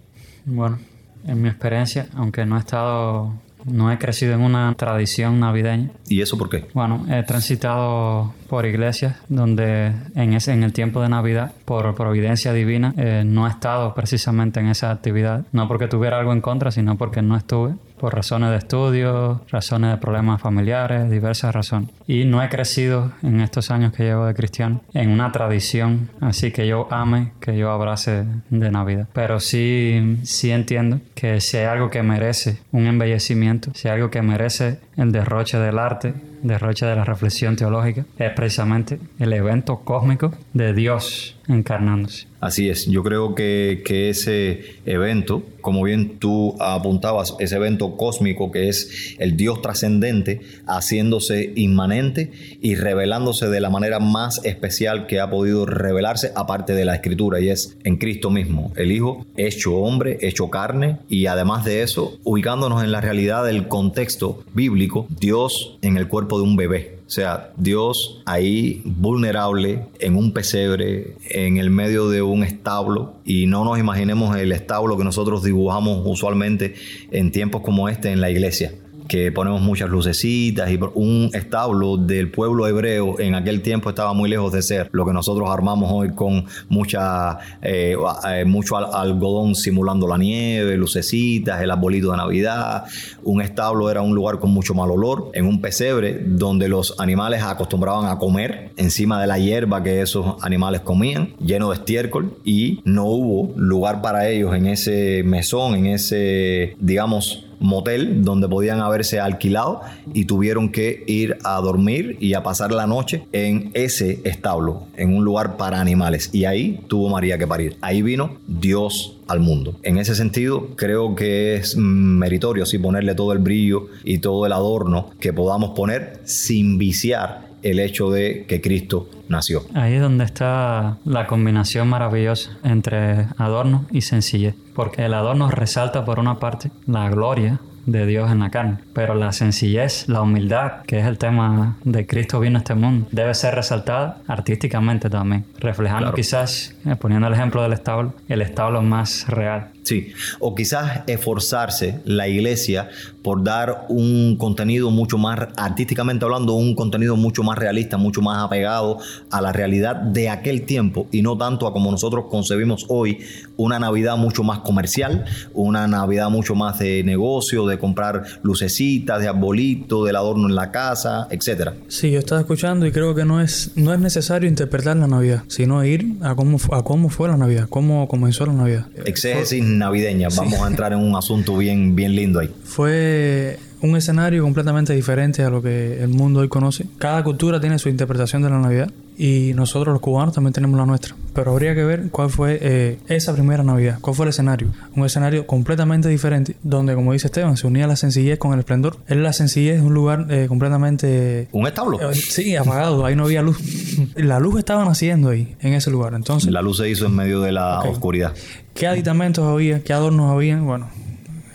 Bueno, 0.45 0.79
en 1.27 1.41
mi 1.41 1.49
experiencia, 1.49 2.07
aunque 2.17 2.45
no 2.45 2.57
he 2.57 2.61
estado, 2.61 3.33
no 3.65 3.91
he 3.93 3.99
crecido 3.99 4.35
en 4.35 4.41
una 4.41 4.75
tradición 4.77 5.41
navideña, 5.41 5.91
¿Y 6.09 6.21
eso 6.21 6.37
por 6.37 6.51
qué? 6.51 6.67
bueno, 6.75 7.07
he 7.09 7.23
transitado 7.23 8.35
por 8.49 8.67
iglesias 8.67 9.17
donde 9.29 9.93
en, 10.15 10.35
ese, 10.35 10.53
en 10.53 10.65
el 10.65 10.73
tiempo 10.73 11.01
de 11.01 11.09
Navidad, 11.09 11.53
por 11.65 11.95
providencia 11.95 12.53
divina, 12.53 12.93
eh, 12.97 13.23
no 13.25 13.47
he 13.47 13.51
estado 13.51 13.95
precisamente 13.95 14.61
en 14.61 14.67
esa 14.67 14.91
actividad. 14.91 15.45
No 15.53 15.69
porque 15.69 15.89
tuviera 15.89 16.19
algo 16.19 16.33
en 16.33 16.41
contra, 16.41 16.71
sino 16.71 16.97
porque 16.99 17.23
no 17.23 17.37
estuve, 17.37 17.75
por 18.05 18.15
razones 18.15 18.51
de 18.51 18.59
estudio, 18.59 19.41
razones 19.49 19.93
de 19.93 19.97
problemas 19.97 20.39
familiares, 20.39 21.11
diversas 21.11 21.55
razones. 21.55 21.89
Y 22.07 22.27
no 22.27 22.43
he 22.43 22.51
crecido 22.51 23.13
en 23.23 23.41
estos 23.41 23.71
años 23.71 23.95
que 23.95 24.03
llevo 24.03 24.27
de 24.27 24.35
cristiano 24.35 24.83
en 24.93 25.09
una 25.09 25.33
tradición 25.33 26.11
así 26.21 26.53
que 26.53 26.67
yo 26.67 26.87
ame, 26.91 27.33
que 27.41 27.57
yo 27.57 27.71
abrace 27.71 28.27
de 28.51 28.71
Navidad. 28.71 29.09
Pero 29.15 29.41
sí, 29.41 30.19
sí 30.23 30.51
entiendo 30.51 31.01
que 31.15 31.41
si 31.41 31.57
hay 31.57 31.65
algo 31.65 31.89
que 31.89 32.03
merece 32.03 32.59
un 32.73 32.85
embellecimiento, 32.85 33.71
si 33.73 33.89
hay 33.89 33.95
algo 33.95 34.11
que 34.11 34.21
merece 34.21 34.81
el 34.97 35.13
derroche 35.13 35.59
del 35.59 35.79
arte, 35.79 36.15
derroche 36.43 36.87
de 36.87 36.97
la 36.97 37.05
reflexión 37.05 37.57
teológica, 37.57 38.05
es 38.19 38.31
precisamente 38.33 38.99
el 39.19 39.33
evento 39.33 39.81
cósmico 39.81 40.33
de 40.53 40.73
Dios 40.75 41.37
encarnándose. 41.49 42.27
Así 42.41 42.69
es, 42.69 42.87
yo 42.87 43.03
creo 43.03 43.35
que, 43.35 43.83
que 43.87 44.11
ese 44.11 44.77
evento, 44.85 45.43
como 45.63 45.83
bien 45.83 46.19
tú 46.19 46.55
apuntabas, 46.61 47.35
ese 47.39 47.57
evento 47.57 47.97
cósmico 47.97 48.51
que 48.51 48.69
es 48.69 49.17
el 49.19 49.37
Dios 49.37 49.63
trascendente, 49.63 50.43
haciéndose 50.67 51.53
inmanente 51.57 52.33
y 52.61 52.75
revelándose 52.75 53.49
de 53.49 53.61
la 53.61 53.71
manera 53.71 53.99
más 53.99 54.45
especial 54.45 55.07
que 55.07 55.21
ha 55.21 55.31
podido 55.31 55.65
revelarse 55.65 56.33
aparte 56.37 56.75
de 56.75 56.85
la 56.85 56.95
escritura, 56.95 57.41
y 57.41 57.49
es 57.49 57.79
en 57.85 57.97
Cristo 57.97 58.31
mismo, 58.31 58.73
el 58.77 58.93
Hijo 58.93 59.25
hecho 59.37 59.77
hombre, 59.77 60.19
hecho 60.21 60.51
carne, 60.51 60.99
y 61.09 61.27
además 61.27 61.65
de 61.65 61.83
eso, 61.83 62.19
ubicándonos 62.25 62.85
en 62.85 62.93
la 62.93 63.01
realidad 63.01 63.45
del 63.47 63.69
contexto 63.69 64.45
bíblico, 64.53 64.84
Dios 65.09 65.79
en 65.83 65.97
el 65.97 66.09
cuerpo 66.09 66.38
de 66.38 66.45
un 66.45 66.57
bebé. 66.57 66.99
O 67.07 67.11
sea, 67.11 67.53
Dios 67.57 68.23
ahí 68.25 68.83
vulnerable 68.85 69.87
en 70.00 70.17
un 70.17 70.33
pesebre, 70.33 71.17
en 71.29 71.59
el 71.59 71.71
medio 71.71 72.09
de 72.09 72.23
un 72.23 72.43
establo, 72.43 73.14
y 73.25 73.47
no 73.47 73.64
nos 73.64 73.79
imaginemos 73.79 74.37
el 74.37 74.53
establo 74.53 74.97
que 74.97 75.05
nosotros 75.05 75.43
dibujamos 75.43 76.03
usualmente 76.07 76.75
en 77.11 77.31
tiempos 77.31 77.62
como 77.62 77.88
este 77.88 78.11
en 78.11 78.21
la 78.21 78.31
iglesia 78.31 78.73
que 79.09 79.31
ponemos 79.33 79.61
muchas 79.61 79.91
lucecitas 79.91 80.71
y 80.71 80.79
un 80.95 81.31
establo 81.35 81.97
del 81.97 82.31
pueblo 82.31 82.67
hebreo 82.67 83.19
en 83.21 83.35
aquel 83.35 83.63
tiempo 83.63 83.91
estaba 83.91 84.13
muy 84.15 84.29
lejos 84.31 84.53
de 84.53 84.63
ser 84.63 84.89
lo 84.93 85.05
que 85.05 85.13
nosotros 85.13 85.49
armamos 85.51 85.91
hoy 85.93 86.15
con 86.15 86.47
mucha 86.69 87.39
eh, 87.63 87.97
eh, 88.31 88.45
mucho 88.45 88.77
al- 88.77 88.89
algodón 88.93 89.55
simulando 89.55 90.07
la 90.07 90.17
nieve, 90.19 90.77
lucecitas, 90.77 91.61
el 91.63 91.71
arbolito 91.71 92.11
de 92.11 92.17
Navidad. 92.17 92.85
Un 93.23 93.43
establo 93.43 93.91
era 93.91 94.03
un 94.03 94.15
lugar 94.15 94.39
con 94.39 94.51
mucho 94.53 94.75
mal 94.75 94.91
olor, 94.91 95.31
en 95.35 95.47
un 95.47 95.61
pesebre 95.61 96.21
donde 96.25 96.69
los 96.69 96.99
animales 96.99 97.43
acostumbraban 97.43 98.07
a 98.07 98.19
comer 98.19 98.73
encima 98.77 99.21
de 99.21 99.27
la 99.27 99.39
hierba 99.39 99.83
que 99.83 100.01
esos 100.01 100.37
animales 100.43 100.81
comían, 100.81 101.35
lleno 101.45 101.71
de 101.71 101.77
estiércol 101.77 102.37
y 102.45 102.81
no 102.85 103.05
hubo 103.07 103.53
lugar 103.57 104.01
para 104.03 104.29
ellos 104.29 104.55
en 104.55 104.67
ese 104.67 105.23
mesón, 105.25 105.75
en 105.75 105.87
ese 105.87 106.77
digamos 106.81 107.47
motel 107.64 108.25
donde 108.25 108.49
podían 108.49 108.80
haberse 108.80 109.21
alquilado 109.21 109.80
y 110.12 110.26
tuvieron 110.26 110.71
que 110.71 111.02
ir 111.06 111.38
a 111.44 111.61
dormir 111.61 112.16
y 112.21 112.35
a 112.35 112.42
pasar 112.42 112.73
la 112.73 112.87
noche 112.87 113.25
en 113.33 113.71
ese 113.75 114.21
establo, 114.25 114.85
en 114.97 115.14
un 115.16 115.25
lugar 115.25 115.56
para 115.56 115.80
animales. 115.80 116.30
Y 116.33 116.44
ahí 116.44 116.80
tuvo 116.87 117.09
María 117.09 117.38
que 117.38 117.47
parir. 117.47 117.76
Ahí 117.80 118.02
vino 118.02 118.37
Dios 118.47 119.16
al 119.26 119.40
mundo. 119.40 119.75
En 119.83 119.99
ese 119.99 120.14
sentido, 120.14 120.68
creo 120.76 121.14
que 121.14 121.56
es 121.56 121.76
meritorio 121.76 122.66
sí 122.66 122.78
ponerle 122.78 123.14
todo 123.14 123.33
el 123.33 123.38
brillo 123.38 123.88
y 124.04 124.18
todo 124.18 124.44
el 124.47 124.52
adorno 124.52 125.11
que 125.18 125.33
podamos 125.33 125.71
poner 125.71 126.21
sin 126.25 126.78
viciar 126.78 127.54
el 127.64 127.80
hecho 127.80 128.11
de 128.11 128.44
que 128.47 128.61
Cristo 128.61 129.09
nació. 129.28 129.62
Ahí 129.75 129.94
es 129.94 130.00
donde 130.00 130.25
está 130.25 130.99
la 131.04 131.26
combinación 131.26 131.88
maravillosa 131.88 132.56
entre 132.62 133.26
adorno 133.38 133.87
y 133.90 134.02
sencillez. 134.02 134.54
Porque 134.75 135.04
el 135.04 135.14
adorno 135.14 135.50
resalta 135.50 136.04
por 136.04 136.18
una 136.18 136.38
parte 136.38 136.71
la 136.87 137.09
gloria 137.09 137.59
de 137.87 138.06
Dios 138.06 138.30
en 138.33 138.38
la 138.38 138.50
carne, 138.50 138.78
pero 138.94 139.14
la 139.14 139.33
sencillez, 139.33 140.09
la 140.09 140.23
humildad, 140.23 140.83
que 140.87 140.99
es 141.00 141.06
el 141.06 141.18
tema 141.18 141.76
de 141.85 142.06
Cristo 142.06 142.40
vino 142.40 142.56
a 142.56 142.61
este 142.61 142.75
mundo, 142.75 143.06
debe 143.12 143.35
ser 143.35 143.54
resaltada 143.54 144.18
artísticamente 144.26 145.11
también, 145.11 145.44
reflejando 145.59 146.04
Claro. 146.04 146.14
quizás, 146.16 146.75
eh, 146.87 146.97
poniendo 146.97 147.26
el 147.28 147.35
ejemplo 147.35 147.62
del 147.62 147.75
establo, 147.75 148.14
el 148.28 148.40
establo 148.40 148.80
más 148.80 149.26
real. 149.28 149.68
Sí, 149.85 150.12
o 150.41 150.55
quizás 150.55 151.03
esforzarse 151.07 152.00
la 152.05 152.26
iglesia 152.26 152.88
por 153.23 153.45
dar 153.45 153.87
un 153.88 154.37
contenido 154.37 154.91
mucho 154.91 155.19
más, 155.19 155.38
artísticamente 155.57 156.25
hablando, 156.25 156.55
un 156.55 156.75
contenido 156.75 157.17
mucho 157.17 157.43
más 157.43 157.59
realista, 157.59 157.97
mucho 157.97 158.23
más 158.23 158.43
apegado 158.43 158.99
a 159.31 159.41
la 159.41 159.53
realidad 159.53 159.97
de 159.97 160.29
aquel 160.31 160.62
tiempo 160.62 161.07
y 161.11 161.23
no 161.23 161.37
tanto 161.37 161.67
a 161.67 161.73
como 161.73 161.91
nosotros 161.91 162.26
concebimos 162.31 162.87
hoy 162.88 163.19
una 163.57 163.79
Navidad 163.79 164.17
mucho 164.17 164.43
más 164.43 164.61
comercial, 164.61 165.25
una 165.53 165.87
Navidad 165.87 166.31
mucho 166.31 166.55
más 166.55 166.79
de 166.79 167.03
negocio, 167.05 167.67
de 167.67 167.79
comprar 167.79 168.25
lucecitas, 168.43 169.21
de 169.21 169.29
arbolito, 169.29 170.05
del 170.05 170.17
adorno 170.17 170.49
en 170.49 170.55
la 170.55 170.71
casa, 170.71 171.26
etcétera. 171.31 171.75
Sí, 171.88 172.11
yo 172.11 172.19
estaba 172.19 172.41
escuchando 172.41 172.87
y 172.87 172.93
creo 172.93 173.14
que 173.14 173.25
no 173.25 173.41
es, 173.41 173.73
no 173.76 173.93
es 173.93 174.00
necesario 174.00 174.49
interpretar 174.49 174.97
la 174.97 175.07
Navidad, 175.07 175.45
sino 175.49 175.85
ir 175.85 176.14
a 176.23 176.35
cómo, 176.35 176.59
a 176.73 176.83
cómo 176.83 177.09
fue 177.11 177.29
la 177.29 177.37
Navidad, 177.37 177.69
cómo 177.69 178.09
comenzó 178.09 178.47
la 178.47 178.53
Navidad. 178.53 178.87
Exégesis 179.05 179.62
navideña, 179.78 180.28
vamos 180.37 180.61
a 180.61 180.66
entrar 180.66 180.93
en 180.93 180.99
un 180.99 181.16
asunto 181.16 181.57
bien, 181.57 181.95
bien 181.95 182.14
lindo 182.14 182.40
ahí. 182.40 182.50
Fue 182.64 183.59
un 183.81 183.97
escenario 183.97 184.43
completamente 184.43 184.95
diferente 184.95 185.43
a 185.43 185.50
lo 185.50 185.62
que 185.62 186.02
el 186.02 186.09
mundo 186.09 186.40
hoy 186.40 186.49
conoce. 186.49 186.87
Cada 186.99 187.23
cultura 187.23 187.61
tiene 187.61 187.78
su 187.78 187.88
interpretación 187.88 188.43
de 188.43 188.50
la 188.50 188.59
Navidad 188.59 188.90
y 189.16 189.52
nosotros 189.54 189.92
los 189.92 190.00
cubanos 190.00 190.35
también 190.35 190.52
tenemos 190.52 190.78
la 190.78 190.87
nuestra. 190.87 191.14
Pero 191.35 191.52
habría 191.52 191.75
que 191.75 191.85
ver 191.85 192.11
cuál 192.11 192.30
fue 192.30 192.59
eh, 192.61 192.99
esa 193.09 193.33
primera 193.33 193.62
Navidad, 193.62 193.99
cuál 194.00 194.16
fue 194.16 194.26
el 194.26 194.30
escenario. 194.30 194.73
Un 194.94 195.04
escenario 195.04 195.47
completamente 195.47 196.09
diferente 196.09 196.56
donde, 196.62 196.94
como 196.94 197.12
dice 197.12 197.26
Esteban, 197.26 197.56
se 197.56 197.66
unía 197.66 197.87
la 197.87 197.97
sencillez 197.97 198.38
con 198.38 198.52
el 198.52 198.61
esplendor. 198.61 198.99
Es 199.06 199.16
la 199.16 199.33
sencillez 199.33 199.80
de 199.80 199.87
un 199.87 199.94
lugar 199.94 200.26
eh, 200.30 200.47
completamente... 200.49 201.49
¿Un 201.52 201.66
establo? 201.66 202.00
Eh, 202.11 202.14
sí, 202.14 202.56
apagado, 202.56 203.04
ahí 203.04 203.16
no 203.16 203.25
había 203.25 203.42
luz. 203.42 203.59
la 204.16 204.38
luz 204.38 204.59
estaba 204.59 204.85
naciendo 204.85 205.30
ahí, 205.30 205.56
en 205.61 205.75
ese 205.75 205.90
lugar. 205.90 206.14
Entonces, 206.14 206.50
La 206.50 206.62
luz 206.62 206.78
se 206.78 206.88
hizo 206.88 207.06
en 207.06 207.14
medio 207.14 207.40
de 207.40 207.52
la 207.52 207.80
oscuridad. 207.80 208.33
¿Qué 208.75 208.87
aditamentos 208.87 209.44
había? 209.44 209.83
¿Qué 209.83 209.92
adornos 209.92 210.33
había? 210.33 210.59
Bueno, 210.59 210.88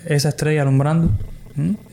esa 0.05 0.29
estrella 0.29 0.61
alumbrando. 0.61 1.11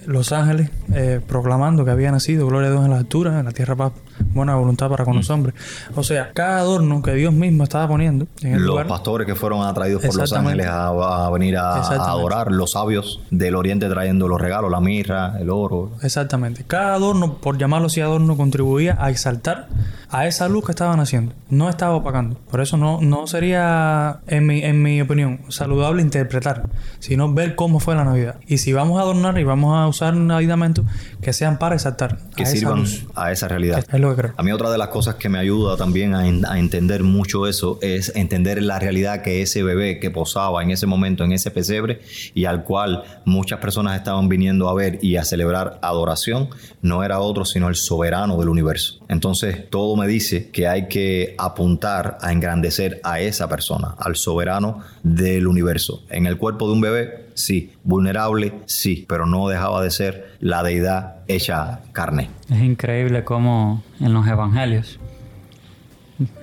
Los 0.07 0.33
ángeles 0.33 0.71
eh, 0.95 1.21
proclamando 1.27 1.85
que 1.85 1.91
había 1.91 2.11
nacido, 2.11 2.47
gloria 2.47 2.69
a 2.69 2.73
Dios 2.73 2.85
en 2.85 2.91
las 2.91 3.01
alturas, 3.01 3.39
en 3.39 3.45
la 3.45 3.53
tierra 3.53 3.77
paz, 3.77 3.93
buena 4.33 4.55
voluntad 4.55 4.89
para 4.89 5.05
con 5.05 5.17
los 5.17 5.29
hombres. 5.31 5.55
O 5.95 6.03
sea, 6.03 6.31
cada 6.33 6.59
adorno 6.59 7.03
que 7.03 7.15
Dios 7.15 7.33
mismo 7.33 7.65
estaba 7.65 7.89
poniendo 7.89 8.27
en 8.43 8.55
el 8.55 8.61
Los 8.61 8.69
lugar, 8.69 8.87
pastores 8.87 9.27
que 9.27 9.35
furon 9.35 9.67
atraídos 9.67 10.03
por 10.03 10.15
los 10.17 10.33
ángeles 10.33 10.67
a, 10.67 10.89
a 11.27 11.31
venir 11.31 11.57
a, 11.57 11.81
adorar, 11.81 12.53
los 12.53 12.73
sabios 12.73 13.21
del 13.31 13.57
oriente 13.57 13.89
trayendo 13.89 14.29
los 14.29 14.41
regalos, 14.41 14.71
la 14.71 14.81
mirra, 14.81 15.39
el 15.39 15.51
oro. 15.51 15.93
Exactamente. 16.03 16.65
Cada 16.67 16.95
adorno, 16.95 17.39
por 17.39 17.59
llamarlo 17.59 17.89
así 17.89 18.01
adorno, 18.01 18.37
contribuía 18.37 18.97
a 19.01 19.11
exaltar 19.11 19.69
a 20.11 20.27
esa 20.27 20.49
luz 20.49 20.65
que 20.65 20.73
estaban 20.73 21.01
haciendo. 21.01 21.33
No 21.49 21.69
estaba 21.69 21.95
opacando. 21.95 22.37
Por 22.51 22.61
eso 22.61 22.77
no, 22.77 23.01
no 23.01 23.27
sería, 23.27 24.21
en 24.27 24.47
mi, 24.47 24.63
en 24.63 24.83
mi 24.83 25.01
opinión, 25.01 25.41
saludable 25.49 26.03
interpretar, 26.03 26.69
sino 27.01 27.33
ver 27.33 27.55
cómo 27.55 27.81
fue 27.81 27.95
la 27.95 28.05
Navidad. 28.05 28.37
Y 28.47 28.59
si 28.59 28.73
vamos 28.73 28.99
a 28.99 29.03
adornar 29.03 29.39
y 29.39 29.45
vamos 29.45 29.77
a 29.77 29.87
usar 29.97 30.15
aditamentos, 30.31 30.85
que 31.21 31.33
sean 31.33 31.59
para 31.59 31.75
exaltar 31.75 32.19
que 32.37 32.43
a 32.43 32.47
esa 32.47 32.57
sirvan 32.57 32.79
luz. 32.81 33.05
a 33.15 33.33
esa 33.33 33.49
realidad. 33.49 33.85
Es 33.93 34.01
lo 34.01 34.11
que 34.15 34.23
creo. 34.23 34.35
A 34.37 34.43
mí 34.43 34.53
otra 34.53 34.71
de 34.71 34.79
las 34.79 34.89
cosas 34.89 35.17
que 35.17 35.29
me 35.29 35.39
ayuda 35.39 35.77
también 35.77 36.15
a, 36.15 36.27
en- 36.29 36.45
a 36.47 36.59
entender 36.59 37.03
mucho 37.03 37.47
eso 37.47 37.79
es 37.83 38.13
entender 38.15 38.63
la 38.63 38.79
realidad 38.79 39.23
que 39.23 39.43
ese 39.43 39.63
bebé 39.63 39.99
que 40.01 40.11
posaba 40.11 40.63
en 40.63 40.71
ese 40.71 40.87
momento 40.87 41.25
en 41.25 41.33
ese 41.33 41.51
pesebre 41.51 42.01
y 42.35 42.45
al 42.45 42.65
cual 42.65 43.03
muchas 43.25 43.59
personas 43.59 43.97
estaban 43.97 44.29
viniendo 44.29 44.69
a 44.69 44.75
ver 44.75 44.99
y 45.03 45.17
a 45.17 45.25
celebrar 45.25 45.79
adoración, 45.83 46.49
no 46.83 47.03
era 47.05 47.21
otro 47.21 47.45
sino 47.45 47.69
el 47.69 47.75
soberano 47.77 48.37
del 48.39 48.49
universo. 48.49 49.01
Entonces 49.09 49.71
todo 49.71 49.97
me 49.97 50.07
dice 50.07 50.51
que 50.51 50.67
hay 50.67 50.89
que 50.89 51.35
apuntar 51.39 52.19
a 52.21 52.33
engrandecer 52.33 53.01
a 53.05 53.21
esa 53.21 53.49
persona, 53.49 53.95
al 53.99 54.17
soberano 54.17 54.81
del 55.03 55.47
universo. 55.47 56.03
En 56.11 56.27
el 56.27 56.37
cuerpo 56.37 56.67
de 56.67 56.73
un 56.73 56.81
bebé, 56.81 57.27
sí, 57.35 57.73
vulnerable, 57.85 58.53
sí, 58.67 59.05
pero 59.09 59.27
no 59.27 59.49
dejaba 59.49 59.83
de 59.83 59.91
ser 59.91 60.37
la 60.41 60.63
deidad 60.63 61.17
hecha 61.29 61.81
carne. 61.93 62.31
Es 62.51 62.61
increíble 62.61 63.25
cómo 63.25 63.83
en 64.01 64.13
los 64.13 64.27
evangelios, 64.27 64.99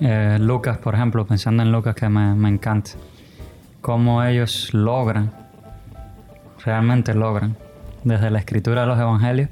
eh, 0.00 0.38
Lucas, 0.40 0.78
por 0.78 0.94
ejemplo, 0.94 1.26
pensando 1.26 1.62
en 1.62 1.72
Lucas 1.72 1.94
que 1.94 2.08
me, 2.08 2.34
me 2.34 2.48
encanta, 2.48 2.92
cómo 3.80 4.22
ellos 4.24 4.72
logran, 4.72 5.32
realmente 6.64 7.12
logran, 7.12 7.56
desde 8.04 8.30
la 8.30 8.38
escritura 8.38 8.82
de 8.82 8.86
los 8.86 8.98
evangelios, 8.98 9.50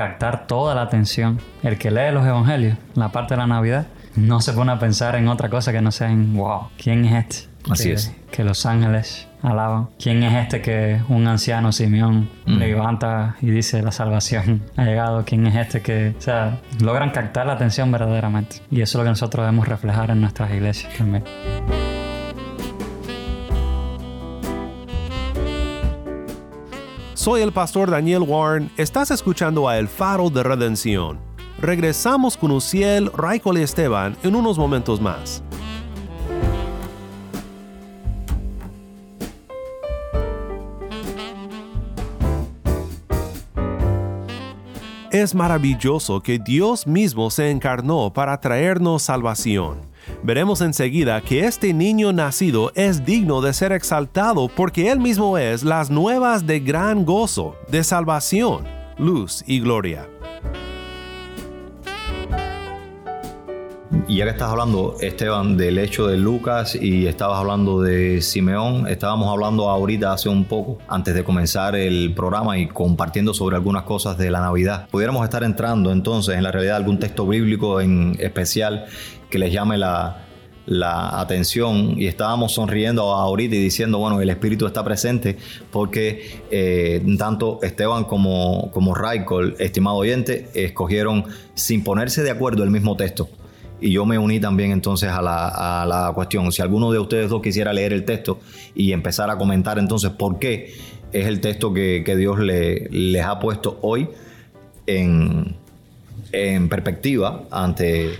captar 0.00 0.46
toda 0.46 0.74
la 0.74 0.80
atención. 0.82 1.38
El 1.62 1.76
que 1.76 1.90
lee 1.90 2.10
los 2.12 2.24
evangelios, 2.26 2.78
la 2.94 3.10
parte 3.12 3.34
de 3.34 3.38
la 3.38 3.46
Navidad, 3.46 3.86
no 4.16 4.40
se 4.40 4.54
pone 4.54 4.72
a 4.72 4.78
pensar 4.78 5.14
en 5.16 5.28
otra 5.28 5.50
cosa 5.50 5.72
que 5.72 5.82
no 5.82 5.92
sea 5.92 6.10
en, 6.10 6.34
wow, 6.34 6.68
¿quién 6.82 7.04
es 7.04 7.24
este? 7.26 7.50
Así 7.70 7.88
que, 7.88 7.94
es. 7.94 8.16
Que 8.32 8.42
los 8.42 8.64
ángeles 8.64 9.28
alaban. 9.42 9.88
¿Quién 10.02 10.22
es 10.22 10.34
este 10.42 10.62
que 10.62 11.02
un 11.10 11.26
anciano 11.26 11.70
Simeón 11.72 12.30
Mm. 12.46 12.56
levanta 12.56 13.36
y 13.42 13.50
dice 13.50 13.82
la 13.82 13.92
salvación 13.92 14.62
ha 14.78 14.84
llegado? 14.84 15.22
¿Quién 15.26 15.46
es 15.46 15.54
este 15.56 15.82
que, 15.82 16.14
o 16.18 16.20
sea, 16.22 16.58
logran 16.80 17.10
captar 17.10 17.46
la 17.46 17.52
atención 17.52 17.92
verdaderamente? 17.92 18.56
Y 18.70 18.80
eso 18.80 18.96
es 18.96 19.00
lo 19.00 19.04
que 19.04 19.10
nosotros 19.10 19.44
debemos 19.44 19.68
reflejar 19.68 20.10
en 20.10 20.22
nuestras 20.22 20.50
iglesias 20.52 20.94
también. 20.96 21.24
Soy 27.20 27.42
el 27.42 27.52
pastor 27.52 27.90
Daniel 27.90 28.22
Warren. 28.22 28.70
Estás 28.78 29.10
escuchando 29.10 29.68
a 29.68 29.76
El 29.76 29.88
Faro 29.88 30.30
de 30.30 30.42
Redención. 30.42 31.20
Regresamos 31.58 32.34
con 32.34 32.50
Uciel, 32.50 33.12
Raikol 33.12 33.58
y 33.58 33.62
Esteban 33.62 34.16
en 34.22 34.34
unos 34.34 34.56
momentos 34.56 35.02
más. 35.02 35.42
Es 45.10 45.34
maravilloso 45.34 46.22
que 46.22 46.38
Dios 46.38 46.86
mismo 46.86 47.30
se 47.30 47.50
encarnó 47.50 48.10
para 48.14 48.40
traernos 48.40 49.02
salvación. 49.02 49.89
Veremos 50.22 50.60
enseguida 50.60 51.22
que 51.22 51.46
este 51.46 51.72
niño 51.72 52.12
nacido 52.12 52.72
es 52.74 53.06
digno 53.06 53.40
de 53.40 53.54
ser 53.54 53.72
exaltado 53.72 54.48
porque 54.54 54.90
Él 54.90 55.00
mismo 55.00 55.38
es 55.38 55.62
las 55.62 55.90
nuevas 55.90 56.46
de 56.46 56.60
gran 56.60 57.06
gozo, 57.06 57.56
de 57.68 57.82
salvación, 57.82 58.66
luz 58.98 59.42
y 59.46 59.60
gloria. 59.60 60.06
Ya 64.06 64.24
que 64.24 64.30
estás 64.30 64.50
hablando, 64.50 64.96
Esteban, 65.00 65.56
del 65.56 65.78
hecho 65.78 66.06
de 66.06 66.16
Lucas 66.16 66.76
y 66.76 67.06
estabas 67.06 67.38
hablando 67.38 67.80
de 67.80 68.22
Simeón, 68.22 68.86
estábamos 68.86 69.28
hablando 69.28 69.68
ahorita 69.68 70.12
hace 70.12 70.28
un 70.28 70.44
poco, 70.44 70.78
antes 70.88 71.12
de 71.14 71.24
comenzar 71.24 71.74
el 71.74 72.14
programa 72.14 72.56
y 72.56 72.68
compartiendo 72.68 73.34
sobre 73.34 73.56
algunas 73.56 73.82
cosas 73.82 74.16
de 74.16 74.30
la 74.30 74.40
Navidad. 74.40 74.88
Pudiéramos 74.90 75.24
estar 75.24 75.42
entrando 75.42 75.90
entonces 75.90 76.36
en 76.36 76.44
la 76.44 76.52
realidad 76.52 76.76
algún 76.76 77.00
texto 77.00 77.26
bíblico 77.26 77.80
en 77.80 78.16
especial 78.20 78.86
que 79.28 79.38
les 79.40 79.52
llame 79.52 79.76
la, 79.76 80.24
la 80.66 81.20
atención 81.20 81.94
y 81.98 82.06
estábamos 82.06 82.52
sonriendo 82.52 83.12
ahorita 83.12 83.56
y 83.56 83.58
diciendo, 83.58 83.98
bueno, 83.98 84.20
el 84.20 84.30
Espíritu 84.30 84.66
está 84.66 84.84
presente 84.84 85.36
porque 85.72 86.42
eh, 86.52 87.02
tanto 87.18 87.58
Esteban 87.62 88.04
como, 88.04 88.70
como 88.70 88.94
Raikol, 88.94 89.56
estimado 89.58 89.96
oyente, 89.96 90.48
escogieron 90.54 91.24
sin 91.54 91.82
ponerse 91.82 92.22
de 92.22 92.30
acuerdo 92.30 92.62
el 92.62 92.70
mismo 92.70 92.96
texto. 92.96 93.28
Y 93.80 93.92
yo 93.92 94.04
me 94.04 94.18
uní 94.18 94.40
también 94.40 94.72
entonces 94.72 95.08
a 95.10 95.22
la, 95.22 95.82
a 95.82 95.86
la 95.86 96.12
cuestión. 96.14 96.50
Si 96.52 96.60
alguno 96.62 96.90
de 96.92 96.98
ustedes 96.98 97.30
dos 97.30 97.40
quisiera 97.42 97.72
leer 97.72 97.92
el 97.92 98.04
texto 98.04 98.40
y 98.74 98.92
empezar 98.92 99.30
a 99.30 99.36
comentar 99.38 99.78
entonces 99.78 100.10
por 100.10 100.38
qué 100.38 100.74
es 101.12 101.26
el 101.26 101.40
texto 101.40 101.72
que, 101.72 102.02
que 102.04 102.14
Dios 102.16 102.38
le- 102.38 102.88
les 102.90 103.24
ha 103.24 103.38
puesto 103.40 103.78
hoy 103.82 104.08
en, 104.86 105.56
en 106.32 106.68
perspectiva 106.68 107.44
ante, 107.50 108.10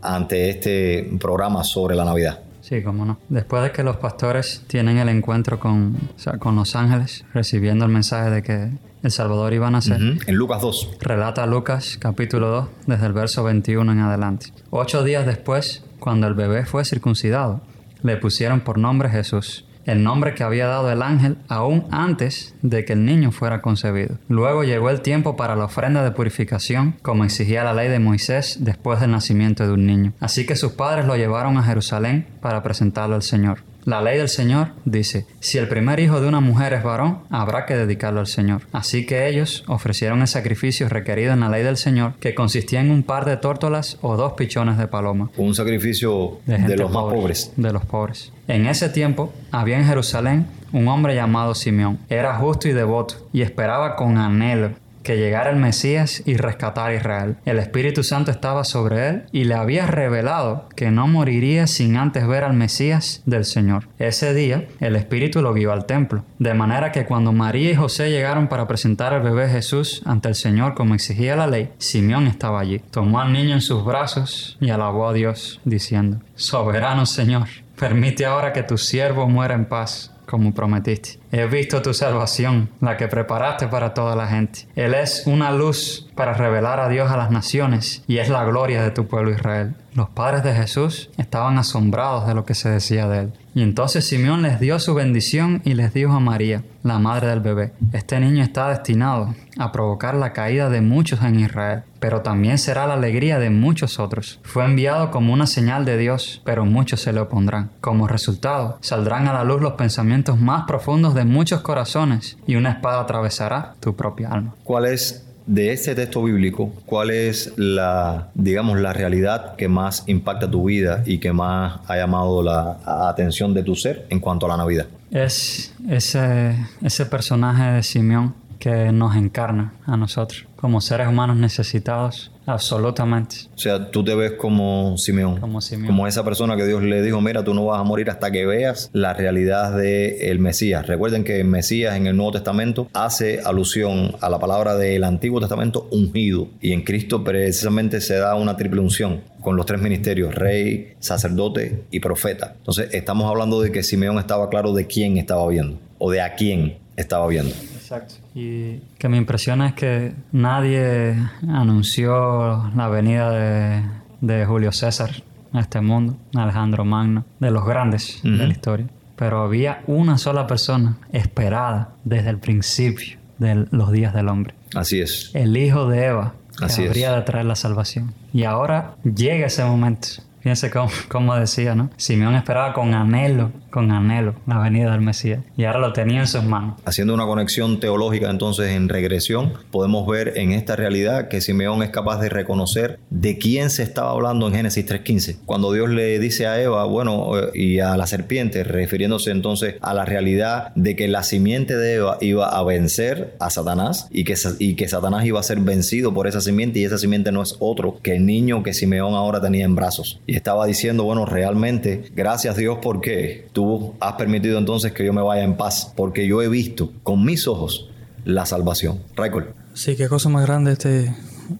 ante 0.00 0.50
este 0.50 1.10
programa 1.20 1.62
sobre 1.64 1.94
la 1.94 2.04
Navidad. 2.04 2.40
Sí, 2.60 2.82
cómo 2.82 3.04
no. 3.04 3.18
Después 3.28 3.64
de 3.64 3.72
que 3.72 3.82
los 3.82 3.96
pastores 3.96 4.62
tienen 4.66 4.96
el 4.98 5.08
encuentro 5.08 5.58
con, 5.58 5.96
con 6.38 6.56
los 6.56 6.74
ángeles, 6.76 7.24
recibiendo 7.34 7.84
el 7.84 7.90
mensaje 7.90 8.30
de 8.30 8.42
que 8.42 8.70
el 9.02 9.10
Salvador 9.10 9.52
iba 9.52 9.68
a 9.68 9.70
nacer, 9.70 10.00
Ujú. 10.02 10.20
En 10.26 10.34
Lucas 10.36 10.62
2. 10.62 10.98
relata 11.00 11.46
Lucas 11.46 11.96
capítulo 12.00 12.48
2 12.48 12.68
desde 12.86 13.06
el 13.06 13.12
verso 13.12 13.42
21 13.44 13.92
en 13.92 13.98
adelante. 14.00 14.46
Ocho 14.70 15.02
días 15.04 15.26
después, 15.26 15.84
cuando 15.98 16.26
el 16.26 16.34
bebé 16.34 16.64
fue 16.66 16.84
circuncidado, 16.84 17.60
le 18.02 18.16
pusieron 18.16 18.60
por 18.60 18.78
nombre 18.78 19.08
Jesús, 19.10 19.64
el 19.84 20.04
nombre 20.04 20.34
que 20.34 20.44
había 20.44 20.66
dado 20.68 20.90
el 20.92 21.02
ángel 21.02 21.38
aún 21.48 21.84
antes 21.90 22.54
de 22.62 22.84
que 22.84 22.92
el 22.92 23.04
niño 23.04 23.32
fuera 23.32 23.60
concebido. 23.62 24.18
Luego 24.28 24.62
llegó 24.62 24.90
el 24.90 25.00
tiempo 25.00 25.34
para 25.36 25.56
la 25.56 25.64
ofrenda 25.64 26.04
de 26.04 26.12
purificación, 26.12 26.94
como 27.02 27.24
exigía 27.24 27.64
la 27.64 27.74
ley 27.74 27.88
de 27.88 27.98
Moisés 27.98 28.58
después 28.60 29.00
del 29.00 29.10
nacimiento 29.10 29.66
de 29.66 29.72
un 29.72 29.84
niño. 29.86 30.12
Así 30.20 30.46
que 30.46 30.54
sus 30.54 30.72
padres 30.72 31.06
lo 31.06 31.16
llevaron 31.16 31.56
a 31.58 31.64
Jerusalén 31.64 32.26
para 32.40 32.62
presentarlo 32.62 33.16
al 33.16 33.22
Señor. 33.22 33.58
La 33.84 34.00
ley 34.00 34.18
del 34.18 34.28
Señor 34.28 34.68
dice, 34.84 35.26
si 35.40 35.58
el 35.58 35.68
primer 35.68 35.98
hijo 35.98 36.20
de 36.20 36.28
una 36.28 36.40
mujer 36.40 36.72
es 36.72 36.84
varón, 36.84 37.18
habrá 37.30 37.66
que 37.66 37.76
dedicarlo 37.76 38.20
al 38.20 38.28
Señor. 38.28 38.62
Así 38.72 39.06
que 39.06 39.28
ellos 39.28 39.64
ofrecieron 39.66 40.20
el 40.20 40.28
sacrificio 40.28 40.88
requerido 40.88 41.32
en 41.32 41.40
la 41.40 41.48
ley 41.48 41.64
del 41.64 41.76
Señor, 41.76 42.14
que 42.20 42.34
consistía 42.34 42.80
en 42.80 42.90
un 42.90 43.02
par 43.02 43.24
de 43.24 43.36
tórtolas 43.36 43.98
o 44.00 44.16
dos 44.16 44.34
pichones 44.34 44.78
de 44.78 44.86
paloma. 44.86 45.30
Un 45.36 45.54
sacrificio 45.54 46.38
de, 46.46 46.76
los 46.76 46.92
más 46.92 47.02
pobre, 47.02 47.16
pobres. 47.16 47.52
De 47.56 47.72
los 47.72 47.84
pobres. 47.84 48.32
En 48.46 48.66
ese 48.66 48.88
tiempo 48.88 49.32
había 49.50 49.78
en 49.78 49.86
Jerusalén 49.86 50.46
un 50.72 50.88
hombre 50.88 51.14
llamado 51.14 51.54
Simeón. 51.54 51.98
Era 52.08 52.36
justo 52.36 52.68
y 52.68 52.72
devoto 52.72 53.28
y 53.32 53.42
esperaba 53.42 53.96
con 53.96 54.16
anhelo 54.16 54.70
que 55.02 55.16
llegara 55.16 55.50
el 55.50 55.56
Mesías 55.56 56.22
y 56.26 56.36
rescatara 56.36 56.90
a 56.90 56.94
Israel. 56.94 57.36
El 57.44 57.58
Espíritu 57.58 58.02
Santo 58.02 58.30
estaba 58.30 58.64
sobre 58.64 59.08
él 59.08 59.22
y 59.32 59.44
le 59.44 59.54
había 59.54 59.86
revelado 59.86 60.68
que 60.76 60.90
no 60.90 61.06
moriría 61.06 61.66
sin 61.66 61.96
antes 61.96 62.26
ver 62.26 62.44
al 62.44 62.54
Mesías 62.54 63.22
del 63.26 63.44
Señor. 63.44 63.88
Ese 63.98 64.34
día 64.34 64.66
el 64.80 64.96
Espíritu 64.96 65.42
lo 65.42 65.54
guió 65.54 65.72
al 65.72 65.86
templo, 65.86 66.24
de 66.38 66.54
manera 66.54 66.92
que 66.92 67.04
cuando 67.04 67.32
María 67.32 67.70
y 67.70 67.76
José 67.76 68.10
llegaron 68.10 68.48
para 68.48 68.66
presentar 68.66 69.12
al 69.12 69.22
bebé 69.22 69.48
Jesús 69.48 70.02
ante 70.04 70.28
el 70.28 70.34
Señor 70.34 70.74
como 70.74 70.94
exigía 70.94 71.36
la 71.36 71.46
ley, 71.46 71.70
Simeón 71.78 72.26
estaba 72.26 72.60
allí. 72.60 72.80
Tomó 72.90 73.20
al 73.20 73.32
niño 73.32 73.54
en 73.54 73.60
sus 73.60 73.84
brazos 73.84 74.56
y 74.60 74.70
alabó 74.70 75.08
a 75.08 75.12
Dios, 75.12 75.60
diciendo, 75.64 76.20
Soberano 76.34 77.06
Señor, 77.06 77.48
permite 77.78 78.26
ahora 78.26 78.52
que 78.52 78.62
tu 78.62 78.78
siervo 78.78 79.28
muera 79.28 79.54
en 79.54 79.64
paz 79.64 80.12
como 80.32 80.54
prometiste. 80.54 81.18
He 81.30 81.44
visto 81.44 81.82
tu 81.82 81.92
salvación, 81.92 82.70
la 82.80 82.96
que 82.96 83.06
preparaste 83.06 83.68
para 83.68 83.92
toda 83.92 84.16
la 84.16 84.26
gente. 84.26 84.60
Él 84.74 84.94
es 84.94 85.24
una 85.26 85.52
luz 85.52 86.08
para 86.14 86.34
revelar 86.34 86.80
a 86.80 86.88
Dios 86.88 87.10
a 87.10 87.16
las 87.16 87.30
naciones 87.30 88.02
y 88.06 88.18
es 88.18 88.28
la 88.28 88.44
gloria 88.44 88.82
de 88.82 88.90
tu 88.90 89.06
pueblo 89.06 89.30
Israel. 89.30 89.74
Los 89.94 90.08
padres 90.08 90.42
de 90.42 90.54
Jesús 90.54 91.10
estaban 91.18 91.58
asombrados 91.58 92.26
de 92.26 92.34
lo 92.34 92.46
que 92.46 92.54
se 92.54 92.70
decía 92.70 93.06
de 93.08 93.20
él. 93.20 93.32
Y 93.54 93.62
entonces 93.62 94.06
Simeón 94.06 94.40
les 94.40 94.58
dio 94.58 94.78
su 94.78 94.94
bendición 94.94 95.60
y 95.64 95.74
les 95.74 95.92
dijo 95.92 96.12
a 96.12 96.20
María, 96.20 96.62
la 96.82 96.98
madre 96.98 97.28
del 97.28 97.40
bebé, 97.40 97.72
este 97.92 98.18
niño 98.18 98.42
está 98.42 98.70
destinado 98.70 99.34
a 99.58 99.70
provocar 99.70 100.14
la 100.14 100.32
caída 100.32 100.70
de 100.70 100.80
muchos 100.80 101.22
en 101.22 101.38
Israel, 101.38 101.82
pero 102.00 102.22
también 102.22 102.56
será 102.56 102.86
la 102.86 102.94
alegría 102.94 103.38
de 103.38 103.50
muchos 103.50 103.98
otros. 103.98 104.40
Fue 104.42 104.64
enviado 104.64 105.10
como 105.10 105.34
una 105.34 105.46
señal 105.46 105.84
de 105.84 105.98
Dios, 105.98 106.40
pero 106.46 106.64
muchos 106.64 107.02
se 107.02 107.12
le 107.12 107.20
opondrán. 107.20 107.70
Como 107.82 108.08
resultado, 108.08 108.78
saldrán 108.80 109.28
a 109.28 109.34
la 109.34 109.44
luz 109.44 109.60
los 109.60 109.74
pensamientos 109.74 110.40
más 110.40 110.64
profundos 110.64 111.14
de 111.14 111.26
muchos 111.26 111.60
corazones 111.60 112.38
y 112.46 112.56
una 112.56 112.70
espada 112.70 113.02
atravesará 113.02 113.74
tu 113.80 113.94
propia 113.94 114.30
alma. 114.30 114.54
¿Cuál 114.64 114.86
es 114.86 115.28
de 115.46 115.72
este 115.72 115.94
texto 115.94 116.22
bíblico, 116.22 116.72
cuál 116.86 117.10
es 117.10 117.52
la, 117.56 118.28
digamos, 118.34 118.80
la 118.80 118.92
realidad 118.92 119.56
que 119.56 119.68
más 119.68 120.04
impacta 120.06 120.50
tu 120.50 120.64
vida 120.64 121.02
y 121.06 121.18
que 121.18 121.32
más 121.32 121.80
ha 121.88 121.96
llamado 121.96 122.42
la 122.42 122.78
atención 123.08 123.54
de 123.54 123.62
tu 123.62 123.74
ser 123.74 124.06
en 124.10 124.20
cuanto 124.20 124.46
a 124.46 124.50
la 124.50 124.56
Navidad? 124.56 124.86
Es 125.10 125.74
ese, 125.88 126.56
ese 126.82 127.06
personaje 127.06 127.72
de 127.72 127.82
Simeón 127.82 128.34
que 128.58 128.92
nos 128.92 129.16
encarna 129.16 129.74
a 129.86 129.96
nosotros 129.96 130.46
como 130.62 130.80
seres 130.80 131.08
humanos 131.08 131.36
necesitados 131.38 132.30
absolutamente. 132.46 133.36
O 133.52 133.58
sea, 133.58 133.90
tú 133.90 134.04
te 134.04 134.14
ves 134.14 134.32
como 134.32 134.96
Simeón, 134.96 135.40
Como 135.40 135.60
Simeón. 135.60 135.88
como 135.88 136.06
esa 136.06 136.24
persona 136.24 136.56
que 136.56 136.64
Dios 136.64 136.84
le 136.84 137.02
dijo, 137.02 137.20
mira, 137.20 137.42
tú 137.42 137.52
no 137.52 137.64
vas 137.64 137.80
a 137.80 137.82
morir 137.82 138.08
hasta 138.10 138.30
que 138.30 138.46
veas 138.46 138.88
la 138.92 139.12
realidad 139.12 139.76
del 139.76 140.14
el 140.20 140.38
Mesías. 140.38 140.86
Recuerden 140.86 141.24
que 141.24 141.40
el 141.40 141.48
Mesías 141.48 141.96
en 141.96 142.06
el 142.06 142.16
Nuevo 142.16 142.30
Testamento 142.30 142.88
hace 142.94 143.40
alusión 143.44 144.14
a 144.20 144.30
la 144.30 144.38
palabra 144.38 144.76
del 144.76 145.02
Antiguo 145.02 145.40
Testamento 145.40 145.88
ungido 145.90 146.46
y 146.60 146.72
en 146.72 146.82
Cristo 146.82 147.24
precisamente 147.24 148.00
se 148.00 148.14
da 148.14 148.36
una 148.36 148.56
triple 148.56 148.80
unción 148.80 149.20
con 149.40 149.56
los 149.56 149.66
tres 149.66 149.80
ministerios, 149.82 150.32
rey, 150.32 150.94
sacerdote 151.00 151.86
y 151.90 151.98
profeta. 151.98 152.54
Entonces 152.58 152.88
estamos 152.92 153.28
hablando 153.28 153.60
de 153.60 153.72
que 153.72 153.82
Simeón 153.82 154.18
estaba 154.20 154.48
claro 154.48 154.72
de 154.74 154.86
quién 154.86 155.18
estaba 155.18 155.48
viendo 155.48 155.80
o 155.98 156.12
de 156.12 156.20
a 156.20 156.36
quién 156.36 156.78
estaba 156.96 157.26
viendo. 157.26 157.50
Exacto. 157.50 158.14
Y 158.34 158.78
que 158.98 159.08
me 159.08 159.16
impresiona 159.16 159.68
es 159.68 159.74
que 159.74 160.14
nadie 160.32 161.16
anunció 161.48 162.70
la 162.74 162.88
venida 162.88 163.30
de, 163.30 163.82
de 164.20 164.46
Julio 164.46 164.72
César 164.72 165.10
a 165.52 165.60
este 165.60 165.80
mundo, 165.80 166.16
Alejandro 166.34 166.84
Magno, 166.84 167.24
de 167.40 167.50
los 167.50 167.64
grandes 167.66 168.20
de 168.22 168.30
la 168.30 168.48
historia. 168.52 168.86
Pero 169.16 169.42
había 169.42 169.82
una 169.86 170.18
sola 170.18 170.46
persona 170.46 170.96
esperada 171.12 171.90
desde 172.04 172.30
el 172.30 172.38
principio 172.38 173.18
de 173.38 173.66
los 173.70 173.92
días 173.92 174.14
del 174.14 174.28
hombre. 174.28 174.54
Así 174.74 175.00
es. 175.00 175.30
El 175.34 175.56
hijo 175.56 175.86
de 175.88 176.06
Eva, 176.06 176.34
que 176.58 176.64
Así 176.64 176.82
es. 176.82 176.88
habría 176.88 177.12
de 177.14 177.22
traer 177.22 177.44
la 177.46 177.56
salvación. 177.56 178.14
Y 178.32 178.44
ahora 178.44 178.94
llega 179.04 179.46
ese 179.46 179.64
momento. 179.64 180.08
Fíjense 180.40 180.70
cómo, 180.70 180.90
cómo 181.08 181.36
decía, 181.36 181.74
¿no? 181.74 181.90
Simeón 181.96 182.34
esperaba 182.34 182.72
con 182.72 182.94
anhelo, 182.94 183.52
con 183.72 183.90
anhelo, 183.90 184.34
la 184.46 184.58
venida 184.58 184.92
del 184.92 185.00
Mesías. 185.00 185.40
Y 185.56 185.64
ahora 185.64 185.80
lo 185.80 185.92
tenía 185.92 186.20
en 186.20 186.26
sus 186.28 186.44
manos. 186.44 186.80
Haciendo 186.84 187.14
una 187.14 187.26
conexión 187.26 187.80
teológica 187.80 188.30
entonces 188.30 188.70
en 188.70 188.88
regresión, 188.88 189.54
podemos 189.72 190.06
ver 190.06 190.34
en 190.36 190.52
esta 190.52 190.76
realidad 190.76 191.28
que 191.28 191.40
Simeón 191.40 191.82
es 191.82 191.90
capaz 191.90 192.20
de 192.20 192.28
reconocer 192.28 193.00
de 193.10 193.38
quién 193.38 193.70
se 193.70 193.82
estaba 193.82 194.10
hablando 194.10 194.46
en 194.46 194.54
Génesis 194.54 194.86
3.15. 194.86 195.38
Cuando 195.46 195.72
Dios 195.72 195.88
le 195.88 196.18
dice 196.18 196.46
a 196.46 196.60
Eva, 196.62 196.84
bueno, 196.84 197.38
eh, 197.38 197.50
y 197.54 197.80
a 197.80 197.96
la 197.96 198.06
serpiente, 198.06 198.62
refiriéndose 198.62 199.30
entonces 199.30 199.76
a 199.80 199.94
la 199.94 200.04
realidad 200.04 200.72
de 200.74 200.94
que 200.94 201.08
la 201.08 201.22
simiente 201.22 201.76
de 201.76 201.94
Eva 201.94 202.18
iba 202.20 202.46
a 202.46 202.62
vencer 202.62 203.34
a 203.40 203.50
Satanás 203.50 204.06
y 204.10 204.24
que, 204.24 204.34
y 204.58 204.74
que 204.74 204.88
Satanás 204.88 205.24
iba 205.24 205.40
a 205.40 205.42
ser 205.42 205.58
vencido 205.60 206.12
por 206.12 206.26
esa 206.26 206.40
simiente 206.40 206.78
y 206.78 206.84
esa 206.84 206.98
simiente 206.98 207.32
no 207.32 207.42
es 207.42 207.56
otro 207.58 207.98
que 208.02 208.16
el 208.16 208.26
niño 208.26 208.62
que 208.62 208.74
Simeón 208.74 209.14
ahora 209.14 209.40
tenía 209.40 209.64
en 209.64 209.74
brazos. 209.74 210.20
Y 210.26 210.36
estaba 210.36 210.66
diciendo, 210.66 211.04
bueno, 211.04 211.24
realmente, 211.24 212.04
gracias 212.14 212.56
Dios 212.56 212.78
porque 212.82 213.46
tú 213.52 213.61
has 214.00 214.14
permitido 214.14 214.58
entonces 214.58 214.92
que 214.92 215.04
yo 215.04 215.12
me 215.12 215.22
vaya 215.22 215.42
en 215.42 215.56
paz, 215.56 215.92
porque 215.96 216.26
yo 216.26 216.42
he 216.42 216.48
visto 216.48 216.92
con 217.02 217.24
mis 217.24 217.46
ojos 217.46 217.90
la 218.24 218.46
salvación. 218.46 219.00
Raikol. 219.16 219.54
Sí, 219.74 219.96
qué 219.96 220.08
cosa 220.08 220.28
más 220.28 220.46
grande 220.46 220.72
este, 220.72 221.14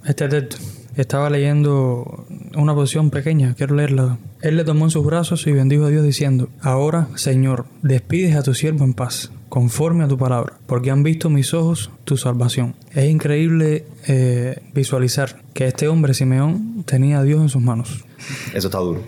este 0.04 0.28
texto. 0.28 0.56
Estaba 0.96 1.30
leyendo 1.30 2.26
una 2.54 2.74
porción 2.74 3.10
pequeña, 3.10 3.54
quiero 3.54 3.74
leerla. 3.74 4.18
Él 4.42 4.56
le 4.58 4.64
tomó 4.64 4.84
en 4.84 4.90
sus 4.90 5.04
brazos 5.04 5.46
y 5.46 5.52
bendijo 5.52 5.86
a 5.86 5.88
Dios 5.88 6.04
diciendo, 6.04 6.50
Ahora, 6.60 7.08
Señor, 7.14 7.64
despides 7.80 8.36
a 8.36 8.42
tu 8.42 8.52
siervo 8.52 8.84
en 8.84 8.92
paz, 8.92 9.32
conforme 9.48 10.04
a 10.04 10.08
tu 10.08 10.18
palabra, 10.18 10.58
porque 10.66 10.90
han 10.90 11.02
visto 11.02 11.30
mis 11.30 11.54
ojos 11.54 11.90
tu 12.04 12.18
salvación. 12.18 12.74
Es 12.92 13.08
increíble 13.08 13.86
eh, 14.06 14.60
visualizar 14.74 15.40
que 15.54 15.66
este 15.66 15.88
hombre, 15.88 16.12
Simeón, 16.12 16.84
tenía 16.84 17.20
a 17.20 17.22
Dios 17.22 17.40
en 17.40 17.48
sus 17.48 17.62
manos. 17.62 18.04
Eso 18.52 18.68
está 18.68 18.78
duro. 18.78 19.00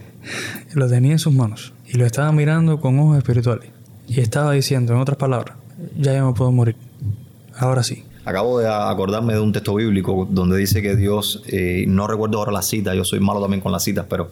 Lo 0.74 0.88
tenía 0.88 1.12
en 1.12 1.18
sus 1.18 1.32
manos 1.32 1.72
y 1.86 1.96
lo 1.96 2.04
estaba 2.04 2.32
mirando 2.32 2.80
con 2.80 2.98
ojos 2.98 3.18
espirituales. 3.18 3.70
Y 4.08 4.20
estaba 4.20 4.52
diciendo, 4.52 4.92
en 4.92 5.00
otras 5.00 5.16
palabras, 5.16 5.56
ya 5.96 6.16
yo 6.16 6.26
me 6.26 6.34
puedo 6.34 6.52
morir. 6.52 6.76
Ahora 7.56 7.82
sí. 7.82 8.04
Acabo 8.24 8.58
de 8.58 8.68
acordarme 8.68 9.34
de 9.34 9.40
un 9.40 9.52
texto 9.52 9.74
bíblico 9.74 10.26
donde 10.30 10.56
dice 10.56 10.82
que 10.82 10.96
Dios, 10.96 11.42
eh, 11.46 11.84
no 11.86 12.06
recuerdo 12.06 12.38
ahora 12.38 12.52
la 12.52 12.62
cita, 12.62 12.94
yo 12.94 13.04
soy 13.04 13.20
malo 13.20 13.40
también 13.40 13.60
con 13.60 13.70
las 13.70 13.84
citas, 13.84 14.06
pero 14.08 14.30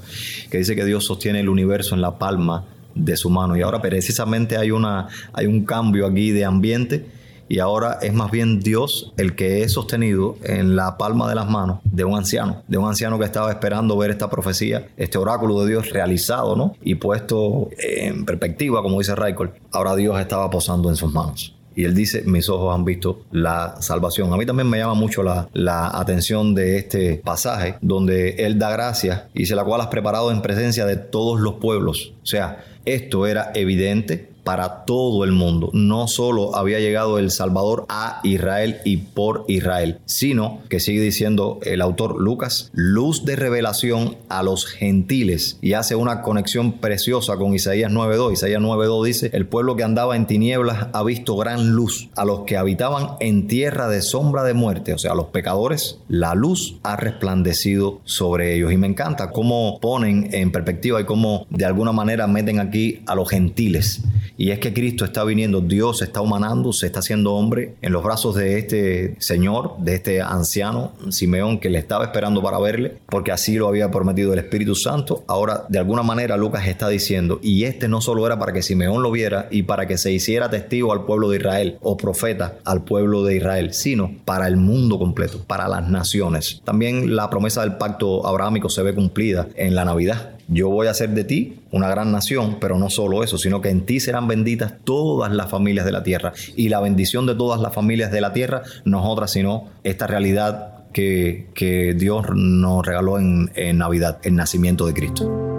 que 0.50 0.58
dice 0.58 0.74
que 0.74 0.84
Dios 0.84 1.04
sostiene 1.04 1.40
el 1.40 1.48
universo 1.48 1.94
en 1.94 2.00
la 2.00 2.18
palma 2.18 2.64
de 2.94 3.16
su 3.16 3.30
mano. 3.30 3.56
Y 3.56 3.62
ahora 3.62 3.80
precisamente 3.80 4.56
hay, 4.56 4.70
una, 4.70 5.08
hay 5.32 5.46
un 5.46 5.64
cambio 5.64 6.06
aquí 6.06 6.30
de 6.30 6.44
ambiente 6.44 7.06
y 7.52 7.58
ahora 7.58 7.98
es 8.00 8.14
más 8.14 8.30
bien 8.30 8.60
Dios 8.60 9.12
el 9.18 9.36
que 9.36 9.62
es 9.62 9.72
sostenido 9.72 10.38
en 10.42 10.74
la 10.74 10.96
palma 10.96 11.28
de 11.28 11.34
las 11.34 11.50
manos 11.50 11.80
de 11.84 12.02
un 12.02 12.16
anciano, 12.16 12.62
de 12.66 12.78
un 12.78 12.88
anciano 12.88 13.18
que 13.18 13.26
estaba 13.26 13.50
esperando 13.50 13.94
ver 13.98 14.10
esta 14.10 14.30
profecía, 14.30 14.88
este 14.96 15.18
oráculo 15.18 15.60
de 15.60 15.68
Dios 15.68 15.90
realizado, 15.90 16.56
¿no? 16.56 16.76
Y 16.80 16.94
puesto 16.94 17.68
en 17.76 18.24
perspectiva, 18.24 18.80
como 18.80 18.98
dice 19.00 19.14
Raikol, 19.14 19.52
ahora 19.70 19.94
Dios 19.96 20.18
estaba 20.18 20.48
posando 20.48 20.88
en 20.88 20.96
sus 20.96 21.12
manos. 21.12 21.54
Y 21.76 21.84
él 21.84 21.94
dice, 21.94 22.22
mis 22.24 22.48
ojos 22.48 22.74
han 22.74 22.86
visto 22.86 23.24
la 23.32 23.76
salvación. 23.82 24.32
A 24.32 24.38
mí 24.38 24.46
también 24.46 24.70
me 24.70 24.78
llama 24.78 24.94
mucho 24.94 25.22
la, 25.22 25.50
la 25.52 25.88
atención 25.88 26.54
de 26.54 26.78
este 26.78 27.20
pasaje 27.22 27.76
donde 27.82 28.30
él 28.46 28.58
da 28.58 28.70
gracias 28.70 29.24
y 29.34 29.40
dice 29.40 29.54
la 29.54 29.64
cual 29.64 29.82
has 29.82 29.88
preparado 29.88 30.30
en 30.30 30.40
presencia 30.40 30.86
de 30.86 30.96
todos 30.96 31.38
los 31.38 31.56
pueblos. 31.56 32.14
O 32.22 32.26
sea, 32.26 32.64
esto 32.86 33.26
era 33.26 33.52
evidente 33.54 34.31
para 34.44 34.84
todo 34.84 35.24
el 35.24 35.32
mundo. 35.32 35.70
No 35.72 36.08
solo 36.08 36.56
había 36.56 36.80
llegado 36.80 37.18
el 37.18 37.30
Salvador 37.30 37.86
a 37.88 38.20
Israel 38.24 38.78
y 38.84 38.98
por 38.98 39.44
Israel, 39.48 39.98
sino 40.04 40.60
que 40.68 40.80
sigue 40.80 41.00
diciendo 41.00 41.60
el 41.62 41.80
autor 41.80 42.20
Lucas, 42.20 42.70
luz 42.72 43.24
de 43.24 43.36
revelación 43.36 44.16
a 44.28 44.42
los 44.42 44.66
gentiles 44.66 45.58
y 45.60 45.74
hace 45.74 45.94
una 45.94 46.22
conexión 46.22 46.72
preciosa 46.72 47.36
con 47.36 47.54
Isaías 47.54 47.90
9.2. 47.90 48.32
Isaías 48.32 48.60
9.2 48.60 49.04
dice, 49.04 49.30
el 49.32 49.46
pueblo 49.46 49.76
que 49.76 49.84
andaba 49.84 50.16
en 50.16 50.26
tinieblas 50.26 50.88
ha 50.92 51.02
visto 51.02 51.36
gran 51.36 51.70
luz. 51.70 52.08
A 52.16 52.24
los 52.24 52.40
que 52.40 52.56
habitaban 52.56 53.16
en 53.20 53.46
tierra 53.46 53.88
de 53.88 54.02
sombra 54.02 54.42
de 54.44 54.54
muerte, 54.54 54.94
o 54.94 54.98
sea, 54.98 55.12
a 55.12 55.14
los 55.14 55.26
pecadores, 55.26 55.98
la 56.08 56.34
luz 56.34 56.76
ha 56.82 56.96
resplandecido 56.96 58.00
sobre 58.04 58.54
ellos. 58.54 58.72
Y 58.72 58.76
me 58.76 58.86
encanta 58.86 59.30
cómo 59.30 59.78
ponen 59.80 60.28
en 60.32 60.52
perspectiva 60.52 61.00
y 61.00 61.04
cómo 61.04 61.46
de 61.50 61.64
alguna 61.64 61.92
manera 61.92 62.26
meten 62.26 62.58
aquí 62.58 63.02
a 63.06 63.14
los 63.14 63.28
gentiles. 63.28 64.02
Y 64.42 64.50
es 64.50 64.58
que 64.58 64.74
Cristo 64.74 65.04
está 65.04 65.22
viniendo, 65.22 65.60
Dios 65.60 66.02
está 66.02 66.20
humanando, 66.20 66.72
se 66.72 66.86
está 66.86 66.98
haciendo 66.98 67.32
hombre 67.34 67.76
en 67.80 67.92
los 67.92 68.02
brazos 68.02 68.34
de 68.34 68.58
este 68.58 69.14
señor, 69.20 69.76
de 69.78 69.94
este 69.94 70.20
anciano 70.20 70.94
Simeón 71.10 71.60
que 71.60 71.70
le 71.70 71.78
estaba 71.78 72.06
esperando 72.06 72.42
para 72.42 72.58
verle, 72.58 72.96
porque 73.06 73.30
así 73.30 73.54
lo 73.54 73.68
había 73.68 73.92
prometido 73.92 74.32
el 74.32 74.40
Espíritu 74.40 74.74
Santo. 74.74 75.22
Ahora, 75.28 75.64
de 75.68 75.78
alguna 75.78 76.02
manera, 76.02 76.36
Lucas 76.36 76.66
está 76.66 76.88
diciendo, 76.88 77.38
y 77.40 77.62
este 77.62 77.86
no 77.86 78.00
solo 78.00 78.26
era 78.26 78.36
para 78.36 78.52
que 78.52 78.62
Simeón 78.62 79.00
lo 79.04 79.12
viera 79.12 79.46
y 79.48 79.62
para 79.62 79.86
que 79.86 79.96
se 79.96 80.10
hiciera 80.10 80.50
testigo 80.50 80.92
al 80.92 81.04
pueblo 81.04 81.30
de 81.30 81.36
Israel 81.36 81.78
o 81.80 81.96
profeta 81.96 82.56
al 82.64 82.82
pueblo 82.82 83.22
de 83.22 83.36
Israel, 83.36 83.72
sino 83.72 84.10
para 84.24 84.48
el 84.48 84.56
mundo 84.56 84.98
completo, 84.98 85.38
para 85.46 85.68
las 85.68 85.88
naciones. 85.88 86.60
También 86.64 87.14
la 87.14 87.30
promesa 87.30 87.60
del 87.60 87.76
pacto 87.76 88.26
abrahámico 88.26 88.68
se 88.68 88.82
ve 88.82 88.92
cumplida 88.92 89.46
en 89.54 89.76
la 89.76 89.84
Navidad. 89.84 90.30
Yo 90.48 90.68
voy 90.68 90.86
a 90.86 90.90
hacer 90.90 91.10
de 91.10 91.24
ti 91.24 91.60
una 91.70 91.88
gran 91.88 92.12
nación, 92.12 92.58
pero 92.60 92.78
no 92.78 92.90
solo 92.90 93.22
eso, 93.24 93.38
sino 93.38 93.60
que 93.60 93.70
en 93.70 93.86
ti 93.86 94.00
serán 94.00 94.28
benditas 94.28 94.74
todas 94.84 95.32
las 95.32 95.50
familias 95.50 95.86
de 95.86 95.92
la 95.92 96.02
tierra. 96.02 96.32
Y 96.56 96.68
la 96.68 96.80
bendición 96.80 97.26
de 97.26 97.34
todas 97.34 97.60
las 97.60 97.74
familias 97.74 98.10
de 98.10 98.20
la 98.20 98.32
tierra 98.32 98.62
no 98.84 99.00
es 99.00 99.06
otra, 99.06 99.28
sino 99.28 99.68
esta 99.84 100.06
realidad 100.06 100.84
que, 100.92 101.48
que 101.54 101.94
Dios 101.94 102.26
nos 102.34 102.84
regaló 102.84 103.18
en, 103.18 103.50
en 103.54 103.78
Navidad, 103.78 104.18
el 104.22 104.34
nacimiento 104.34 104.86
de 104.86 104.94
Cristo. 104.94 105.51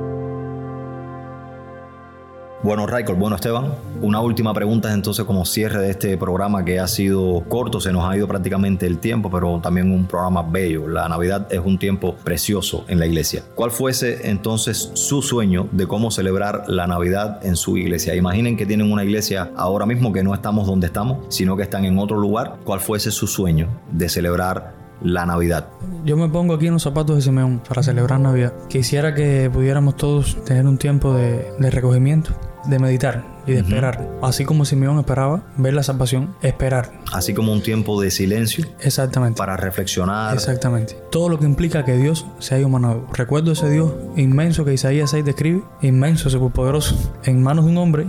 Bueno, 2.63 2.87
Raikol, 2.87 3.17
bueno, 3.17 3.35
Esteban, 3.35 3.73
una 4.01 4.21
última 4.21 4.53
pregunta 4.53 4.93
entonces 4.93 5.25
como 5.25 5.43
cierre 5.43 5.81
de 5.81 5.89
este 5.89 6.17
programa 6.17 6.63
que 6.63 6.79
ha 6.79 6.87
sido 6.87 7.43
corto, 7.49 7.81
se 7.81 7.91
nos 7.91 8.05
ha 8.09 8.15
ido 8.15 8.25
prácticamente 8.25 8.87
el 8.87 8.99
tiempo, 8.99 9.29
pero 9.29 9.59
también 9.61 9.91
un 9.91 10.05
programa 10.05 10.43
bello. 10.43 10.87
La 10.87 11.09
Navidad 11.09 11.45
es 11.51 11.59
un 11.59 11.77
tiempo 11.77 12.15
precioso 12.23 12.85
en 12.87 12.99
la 12.99 13.05
iglesia. 13.05 13.43
¿Cuál 13.53 13.71
fuese 13.71 14.29
entonces 14.29 14.91
su 14.93 15.21
sueño 15.21 15.67
de 15.73 15.87
cómo 15.87 16.09
celebrar 16.09 16.63
la 16.67 16.87
Navidad 16.87 17.45
en 17.45 17.57
su 17.57 17.75
iglesia? 17.75 18.15
Imaginen 18.15 18.55
que 18.55 18.65
tienen 18.65 18.93
una 18.93 19.03
iglesia 19.03 19.51
ahora 19.57 19.85
mismo 19.85 20.13
que 20.13 20.23
no 20.23 20.33
estamos 20.33 20.65
donde 20.65 20.87
estamos, 20.87 21.25
sino 21.35 21.57
que 21.57 21.63
están 21.63 21.83
en 21.83 21.99
otro 21.99 22.17
lugar. 22.17 22.59
¿Cuál 22.63 22.79
fuese 22.79 23.11
su 23.11 23.27
sueño 23.27 23.67
de 23.91 24.07
celebrar 24.07 24.73
la 25.01 25.25
Navidad? 25.25 25.67
Yo 26.05 26.15
me 26.15 26.29
pongo 26.29 26.53
aquí 26.53 26.67
en 26.67 26.73
los 26.73 26.83
zapatos 26.83 27.17
de 27.17 27.23
Simeón 27.23 27.61
para 27.67 27.83
celebrar 27.83 28.21
Navidad. 28.21 28.53
Quisiera 28.69 29.13
que 29.13 29.49
pudiéramos 29.51 29.97
todos 29.97 30.41
tener 30.45 30.65
un 30.65 30.77
tiempo 30.77 31.13
de 31.13 31.69
recogimiento, 31.69 32.31
de 32.65 32.79
meditar 32.79 33.23
y 33.45 33.53
de 33.53 33.59
esperar. 33.59 34.09
Así 34.21 34.45
como 34.45 34.65
Simeón 34.65 34.99
esperaba 34.99 35.43
ver 35.57 35.73
la 35.73 35.83
salvación, 35.83 36.35
esperar. 36.41 36.91
Así 37.11 37.33
como 37.33 37.51
un 37.51 37.61
tiempo 37.61 38.01
de 38.01 38.11
silencio 38.11 38.65
Exactamente. 38.79 39.37
para 39.37 39.57
reflexionar. 39.57 40.33
Exactamente. 40.33 40.97
Todo 41.11 41.29
lo 41.29 41.39
que 41.39 41.45
implica 41.45 41.85
que 41.85 41.97
Dios 41.97 42.25
se 42.39 42.55
haya 42.55 42.65
humanado. 42.65 43.07
Recuerdo 43.13 43.51
ese 43.51 43.69
Dios 43.69 43.93
inmenso 44.15 44.65
que 44.65 44.73
Isaías 44.73 45.11
6 45.11 45.25
describe, 45.25 45.63
inmenso, 45.81 46.29
superpoderoso, 46.29 47.13
en 47.23 47.41
manos 47.43 47.65
de 47.65 47.71
un 47.71 47.77
hombre, 47.77 48.07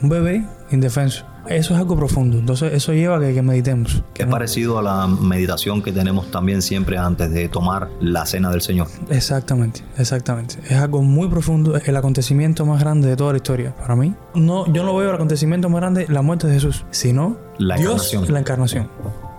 un 0.00 0.08
bebé 0.08 0.46
indefenso. 0.70 1.26
Eso 1.48 1.74
es 1.74 1.80
algo 1.80 1.96
profundo. 1.96 2.38
Entonces, 2.38 2.72
eso 2.72 2.92
lleva 2.92 3.16
a 3.16 3.20
que, 3.20 3.34
que 3.34 3.42
meditemos. 3.42 4.02
Que 4.14 4.22
es 4.22 4.28
parecido 4.28 4.78
a 4.78 4.82
la 4.82 5.06
meditación 5.06 5.82
que 5.82 5.92
tenemos 5.92 6.30
también 6.30 6.62
siempre 6.62 6.98
antes 6.98 7.30
de 7.32 7.48
tomar 7.48 7.88
la 8.00 8.24
cena 8.26 8.50
del 8.50 8.62
Señor. 8.62 8.86
Exactamente, 9.10 9.82
exactamente. 9.98 10.56
Es 10.68 10.78
algo 10.78 11.02
muy 11.02 11.28
profundo, 11.28 11.76
es 11.76 11.86
el 11.88 11.96
acontecimiento 11.96 12.64
más 12.66 12.80
grande 12.80 13.08
de 13.08 13.16
toda 13.16 13.32
la 13.32 13.36
historia. 13.38 13.74
Para 13.76 13.96
mí, 13.96 14.14
no, 14.34 14.72
yo 14.72 14.84
no 14.84 14.96
veo 14.96 15.08
el 15.10 15.14
acontecimiento 15.14 15.68
más 15.68 15.80
grande 15.80 16.06
la 16.08 16.22
muerte 16.22 16.46
de 16.46 16.54
Jesús, 16.54 16.84
sino 16.90 17.36
La 17.58 17.76
Dios, 17.76 18.06
encarnación. 18.12 18.32
la 18.34 18.40
encarnación. 18.40 18.88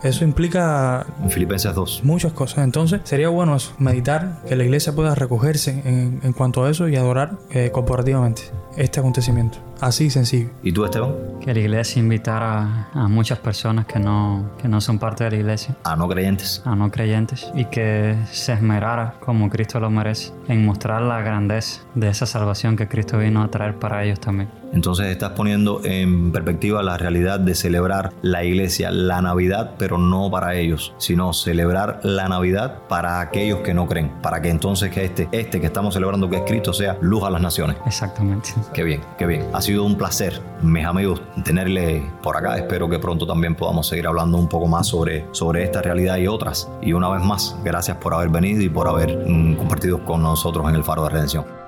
Eso 0.04 0.26
implica 0.26 1.06
En 1.24 1.30
Filipenses 1.32 1.74
2. 1.74 2.02
muchas 2.04 2.34
cosas. 2.34 2.66
Entonces, 2.66 3.00
sería 3.06 3.30
bueno 3.30 3.56
eso, 3.56 3.72
meditar, 3.80 4.42
que 4.48 4.58
la 4.58 4.66
iglesia 4.66 4.94
pueda 4.94 5.16
recogerse 5.16 5.82
en, 5.86 6.20
en 6.22 6.34
cuanto 6.34 6.66
a 6.66 6.70
eso 6.70 6.90
y 6.90 6.98
adorar 6.98 7.38
eh, 7.52 7.70
corporativamente 7.72 8.42
este 8.78 9.00
acontecimiento. 9.00 9.58
Así 9.82 10.10
sencillo. 10.10 10.50
¿Y 10.64 10.72
tú, 10.72 10.86
Esteban? 10.86 11.14
Que 11.42 11.54
la 11.54 11.60
iglesia 11.60 12.00
invitara 12.00 12.90
a 12.94 13.08
muchas 13.10 13.40
personas 13.40 13.86
que 13.86 14.00
no, 14.00 14.52
que 14.62 14.68
no 14.70 14.80
son 14.80 14.98
parte 14.98 15.26
de 15.26 15.32
la 15.32 15.36
iglesia, 15.38 15.76
A 15.84 15.96
no 15.96 16.08
creyentes. 16.08 16.62
a 16.64 16.76
no 16.76 16.90
creyentes, 16.90 17.52
y 17.54 17.66
que 17.66 18.16
se 18.32 18.54
esmerara, 18.54 19.16
como 19.20 19.50
Cristo 19.50 19.80
lo 19.80 19.90
merece, 19.90 20.32
en 20.48 20.66
mostrar 20.66 21.02
la 21.02 21.22
grandeza 21.22 21.82
de 21.96 22.08
esa 22.08 22.26
salvación 22.26 22.78
que 22.78 22.88
Cristo 22.88 23.18
vino 23.18 23.42
a 23.44 23.50
traer 23.50 23.78
para 23.78 24.04
ellos 24.06 24.20
también. 24.22 24.50
Entonces 24.72 25.08
estás 25.08 25.32
poniendo 25.32 25.82
en 25.84 26.32
perspectiva 26.32 26.82
la 26.82 26.98
realidad 26.98 27.40
de 27.40 27.54
celebrar 27.54 28.12
la 28.24 28.44
iglesia, 28.44 28.90
la 28.90 29.22
Navidad, 29.22 29.72
pero 29.78 29.98
no 30.00 30.32
para 30.32 30.56
ellos, 30.56 30.96
sino 30.98 31.32
celebrar 31.34 32.00
la 32.04 32.28
Navidad 32.28 32.80
para 32.88 33.20
aquellos 33.20 33.60
que 33.60 33.74
no 33.74 33.86
creen, 33.88 34.10
para 34.22 34.42
que 34.42 34.50
entonces 34.50 34.90
que 34.92 35.04
este, 35.06 35.28
este 35.32 35.60
que 35.60 35.68
estamos 35.68 35.94
celebrando 35.94 36.28
que 36.30 36.38
es 36.38 36.44
Cristo 36.48 36.74
sea 36.74 36.98
luz 37.02 37.24
a 37.24 37.30
las 37.30 37.42
naciones. 37.42 37.78
Exactamente. 37.86 38.50
Qué 38.74 38.84
bien, 38.84 39.02
qué 39.18 39.26
bien. 39.26 39.50
Ha 39.54 39.62
sido 39.62 39.84
un 39.84 39.98
placer, 39.98 40.42
mis 40.62 40.86
amigos, 40.86 41.22
tenerle 41.44 42.04
por 42.22 42.38
acá. 42.38 42.58
Espero 42.58 42.90
que 42.90 43.00
pronto 43.00 43.26
también 43.26 43.56
podamos 43.56 43.88
seguir 43.88 44.08
hablando 44.08 44.38
un 44.38 44.48
poco 44.48 44.68
más 44.68 44.88
sobre, 44.88 45.26
sobre 45.32 45.64
esta 45.64 45.82
realidad 45.82 46.18
y 46.18 46.28
otras. 46.28 46.70
Y 46.82 46.94
una 46.94 47.10
vez 47.10 47.24
más, 47.24 47.56
gracias 47.64 47.98
por 47.98 48.14
haber 48.14 48.30
venido 48.30 48.62
y 48.62 48.70
por 48.70 48.88
haber 48.88 49.26
mm, 49.28 49.56
compartido 49.56 50.04
con 50.06 50.22
nosotros 50.22 50.68
en 50.70 50.76
el 50.76 50.84
Faro 50.84 51.04
de 51.04 51.10
Redención. 51.10 51.63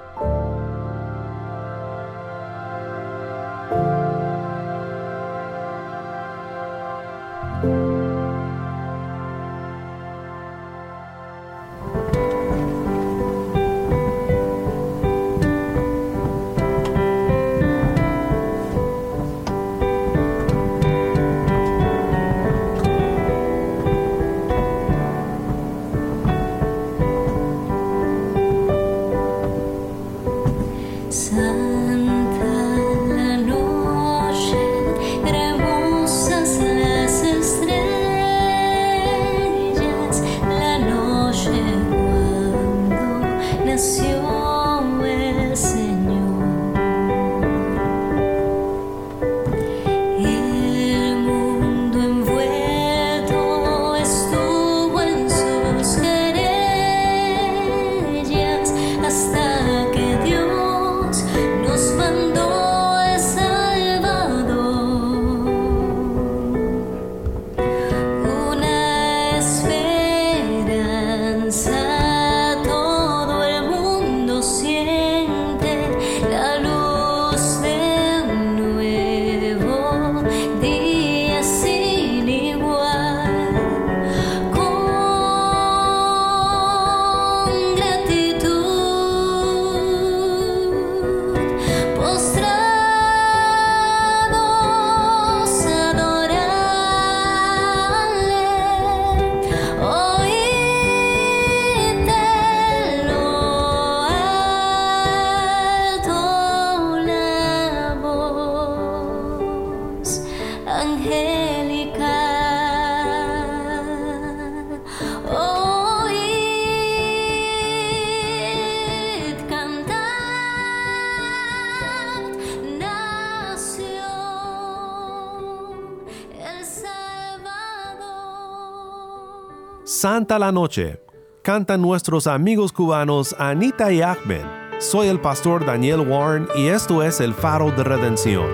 Santa 130.26 130.40
la 130.40 130.52
Noche. 130.52 131.00
Cantan 131.44 131.84
nuestros 131.84 132.26
amigos 132.26 132.74
cubanos 132.74 133.36
Anita 133.38 133.92
y 133.92 134.02
Ahmed. 134.02 134.44
Soy 134.80 135.08
el 135.08 135.22
pastor 135.22 135.64
Daniel 135.68 136.00
Warren 136.00 136.48
y 136.56 136.66
esto 136.66 137.04
es 137.04 137.20
el 137.20 137.36
Faro 137.36 137.70
de 137.70 137.84
Redención. 137.84 138.48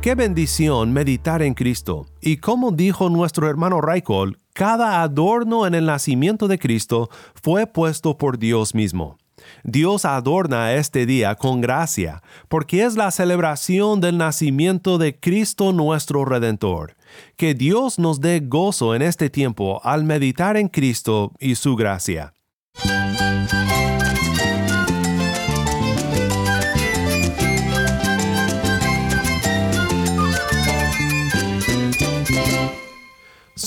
Qué 0.00 0.14
bendición 0.14 0.92
meditar 0.92 1.42
en 1.42 1.54
Cristo. 1.54 2.06
Y 2.20 2.36
como 2.36 2.70
dijo 2.70 3.10
nuestro 3.10 3.50
hermano 3.50 3.80
Raikol, 3.80 4.38
cada 4.52 5.02
adorno 5.02 5.66
en 5.66 5.74
el 5.74 5.86
nacimiento 5.86 6.46
de 6.46 6.60
Cristo 6.60 7.10
fue 7.34 7.66
puesto 7.66 8.16
por 8.16 8.38
Dios 8.38 8.72
mismo. 8.72 9.18
Dios 9.64 10.04
adorna 10.04 10.74
este 10.74 11.06
día 11.06 11.34
con 11.34 11.60
gracia, 11.60 12.22
porque 12.48 12.84
es 12.84 12.94
la 12.94 13.10
celebración 13.10 14.00
del 14.00 14.16
nacimiento 14.16 14.96
de 14.96 15.18
Cristo 15.18 15.72
nuestro 15.72 16.24
Redentor. 16.24 16.94
Que 17.36 17.54
Dios 17.54 17.98
nos 17.98 18.20
dé 18.20 18.40
gozo 18.40 18.94
en 18.94 19.02
este 19.02 19.30
tiempo 19.30 19.80
al 19.84 20.04
meditar 20.04 20.56
en 20.56 20.68
Cristo 20.68 21.32
y 21.38 21.54
su 21.54 21.76
gracia. 21.76 22.34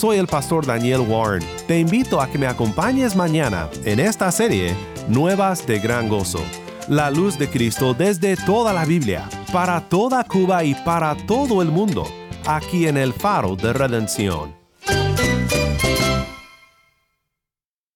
Soy 0.03 0.17
el 0.17 0.27
pastor 0.27 0.65
Daniel 0.65 1.01
Warren. 1.01 1.47
Te 1.65 1.79
invito 1.79 2.19
a 2.19 2.27
que 2.27 2.37
me 2.37 2.45
acompañes 2.45 3.15
mañana 3.15 3.69
en 3.85 4.01
esta 4.01 4.31
serie 4.33 4.75
Nuevas 5.07 5.65
de 5.65 5.79
Gran 5.79 6.09
Gozo. 6.09 6.43
La 6.89 7.09
luz 7.09 7.39
de 7.39 7.47
Cristo 7.47 7.93
desde 7.93 8.35
toda 8.35 8.73
la 8.73 8.83
Biblia, 8.83 9.29
para 9.53 9.79
toda 9.79 10.25
Cuba 10.25 10.65
y 10.65 10.75
para 10.75 11.15
todo 11.25 11.61
el 11.61 11.69
mundo, 11.69 12.05
aquí 12.45 12.87
en 12.87 12.97
el 12.97 13.13
Faro 13.13 13.55
de 13.55 13.73
Redención. 13.73 14.62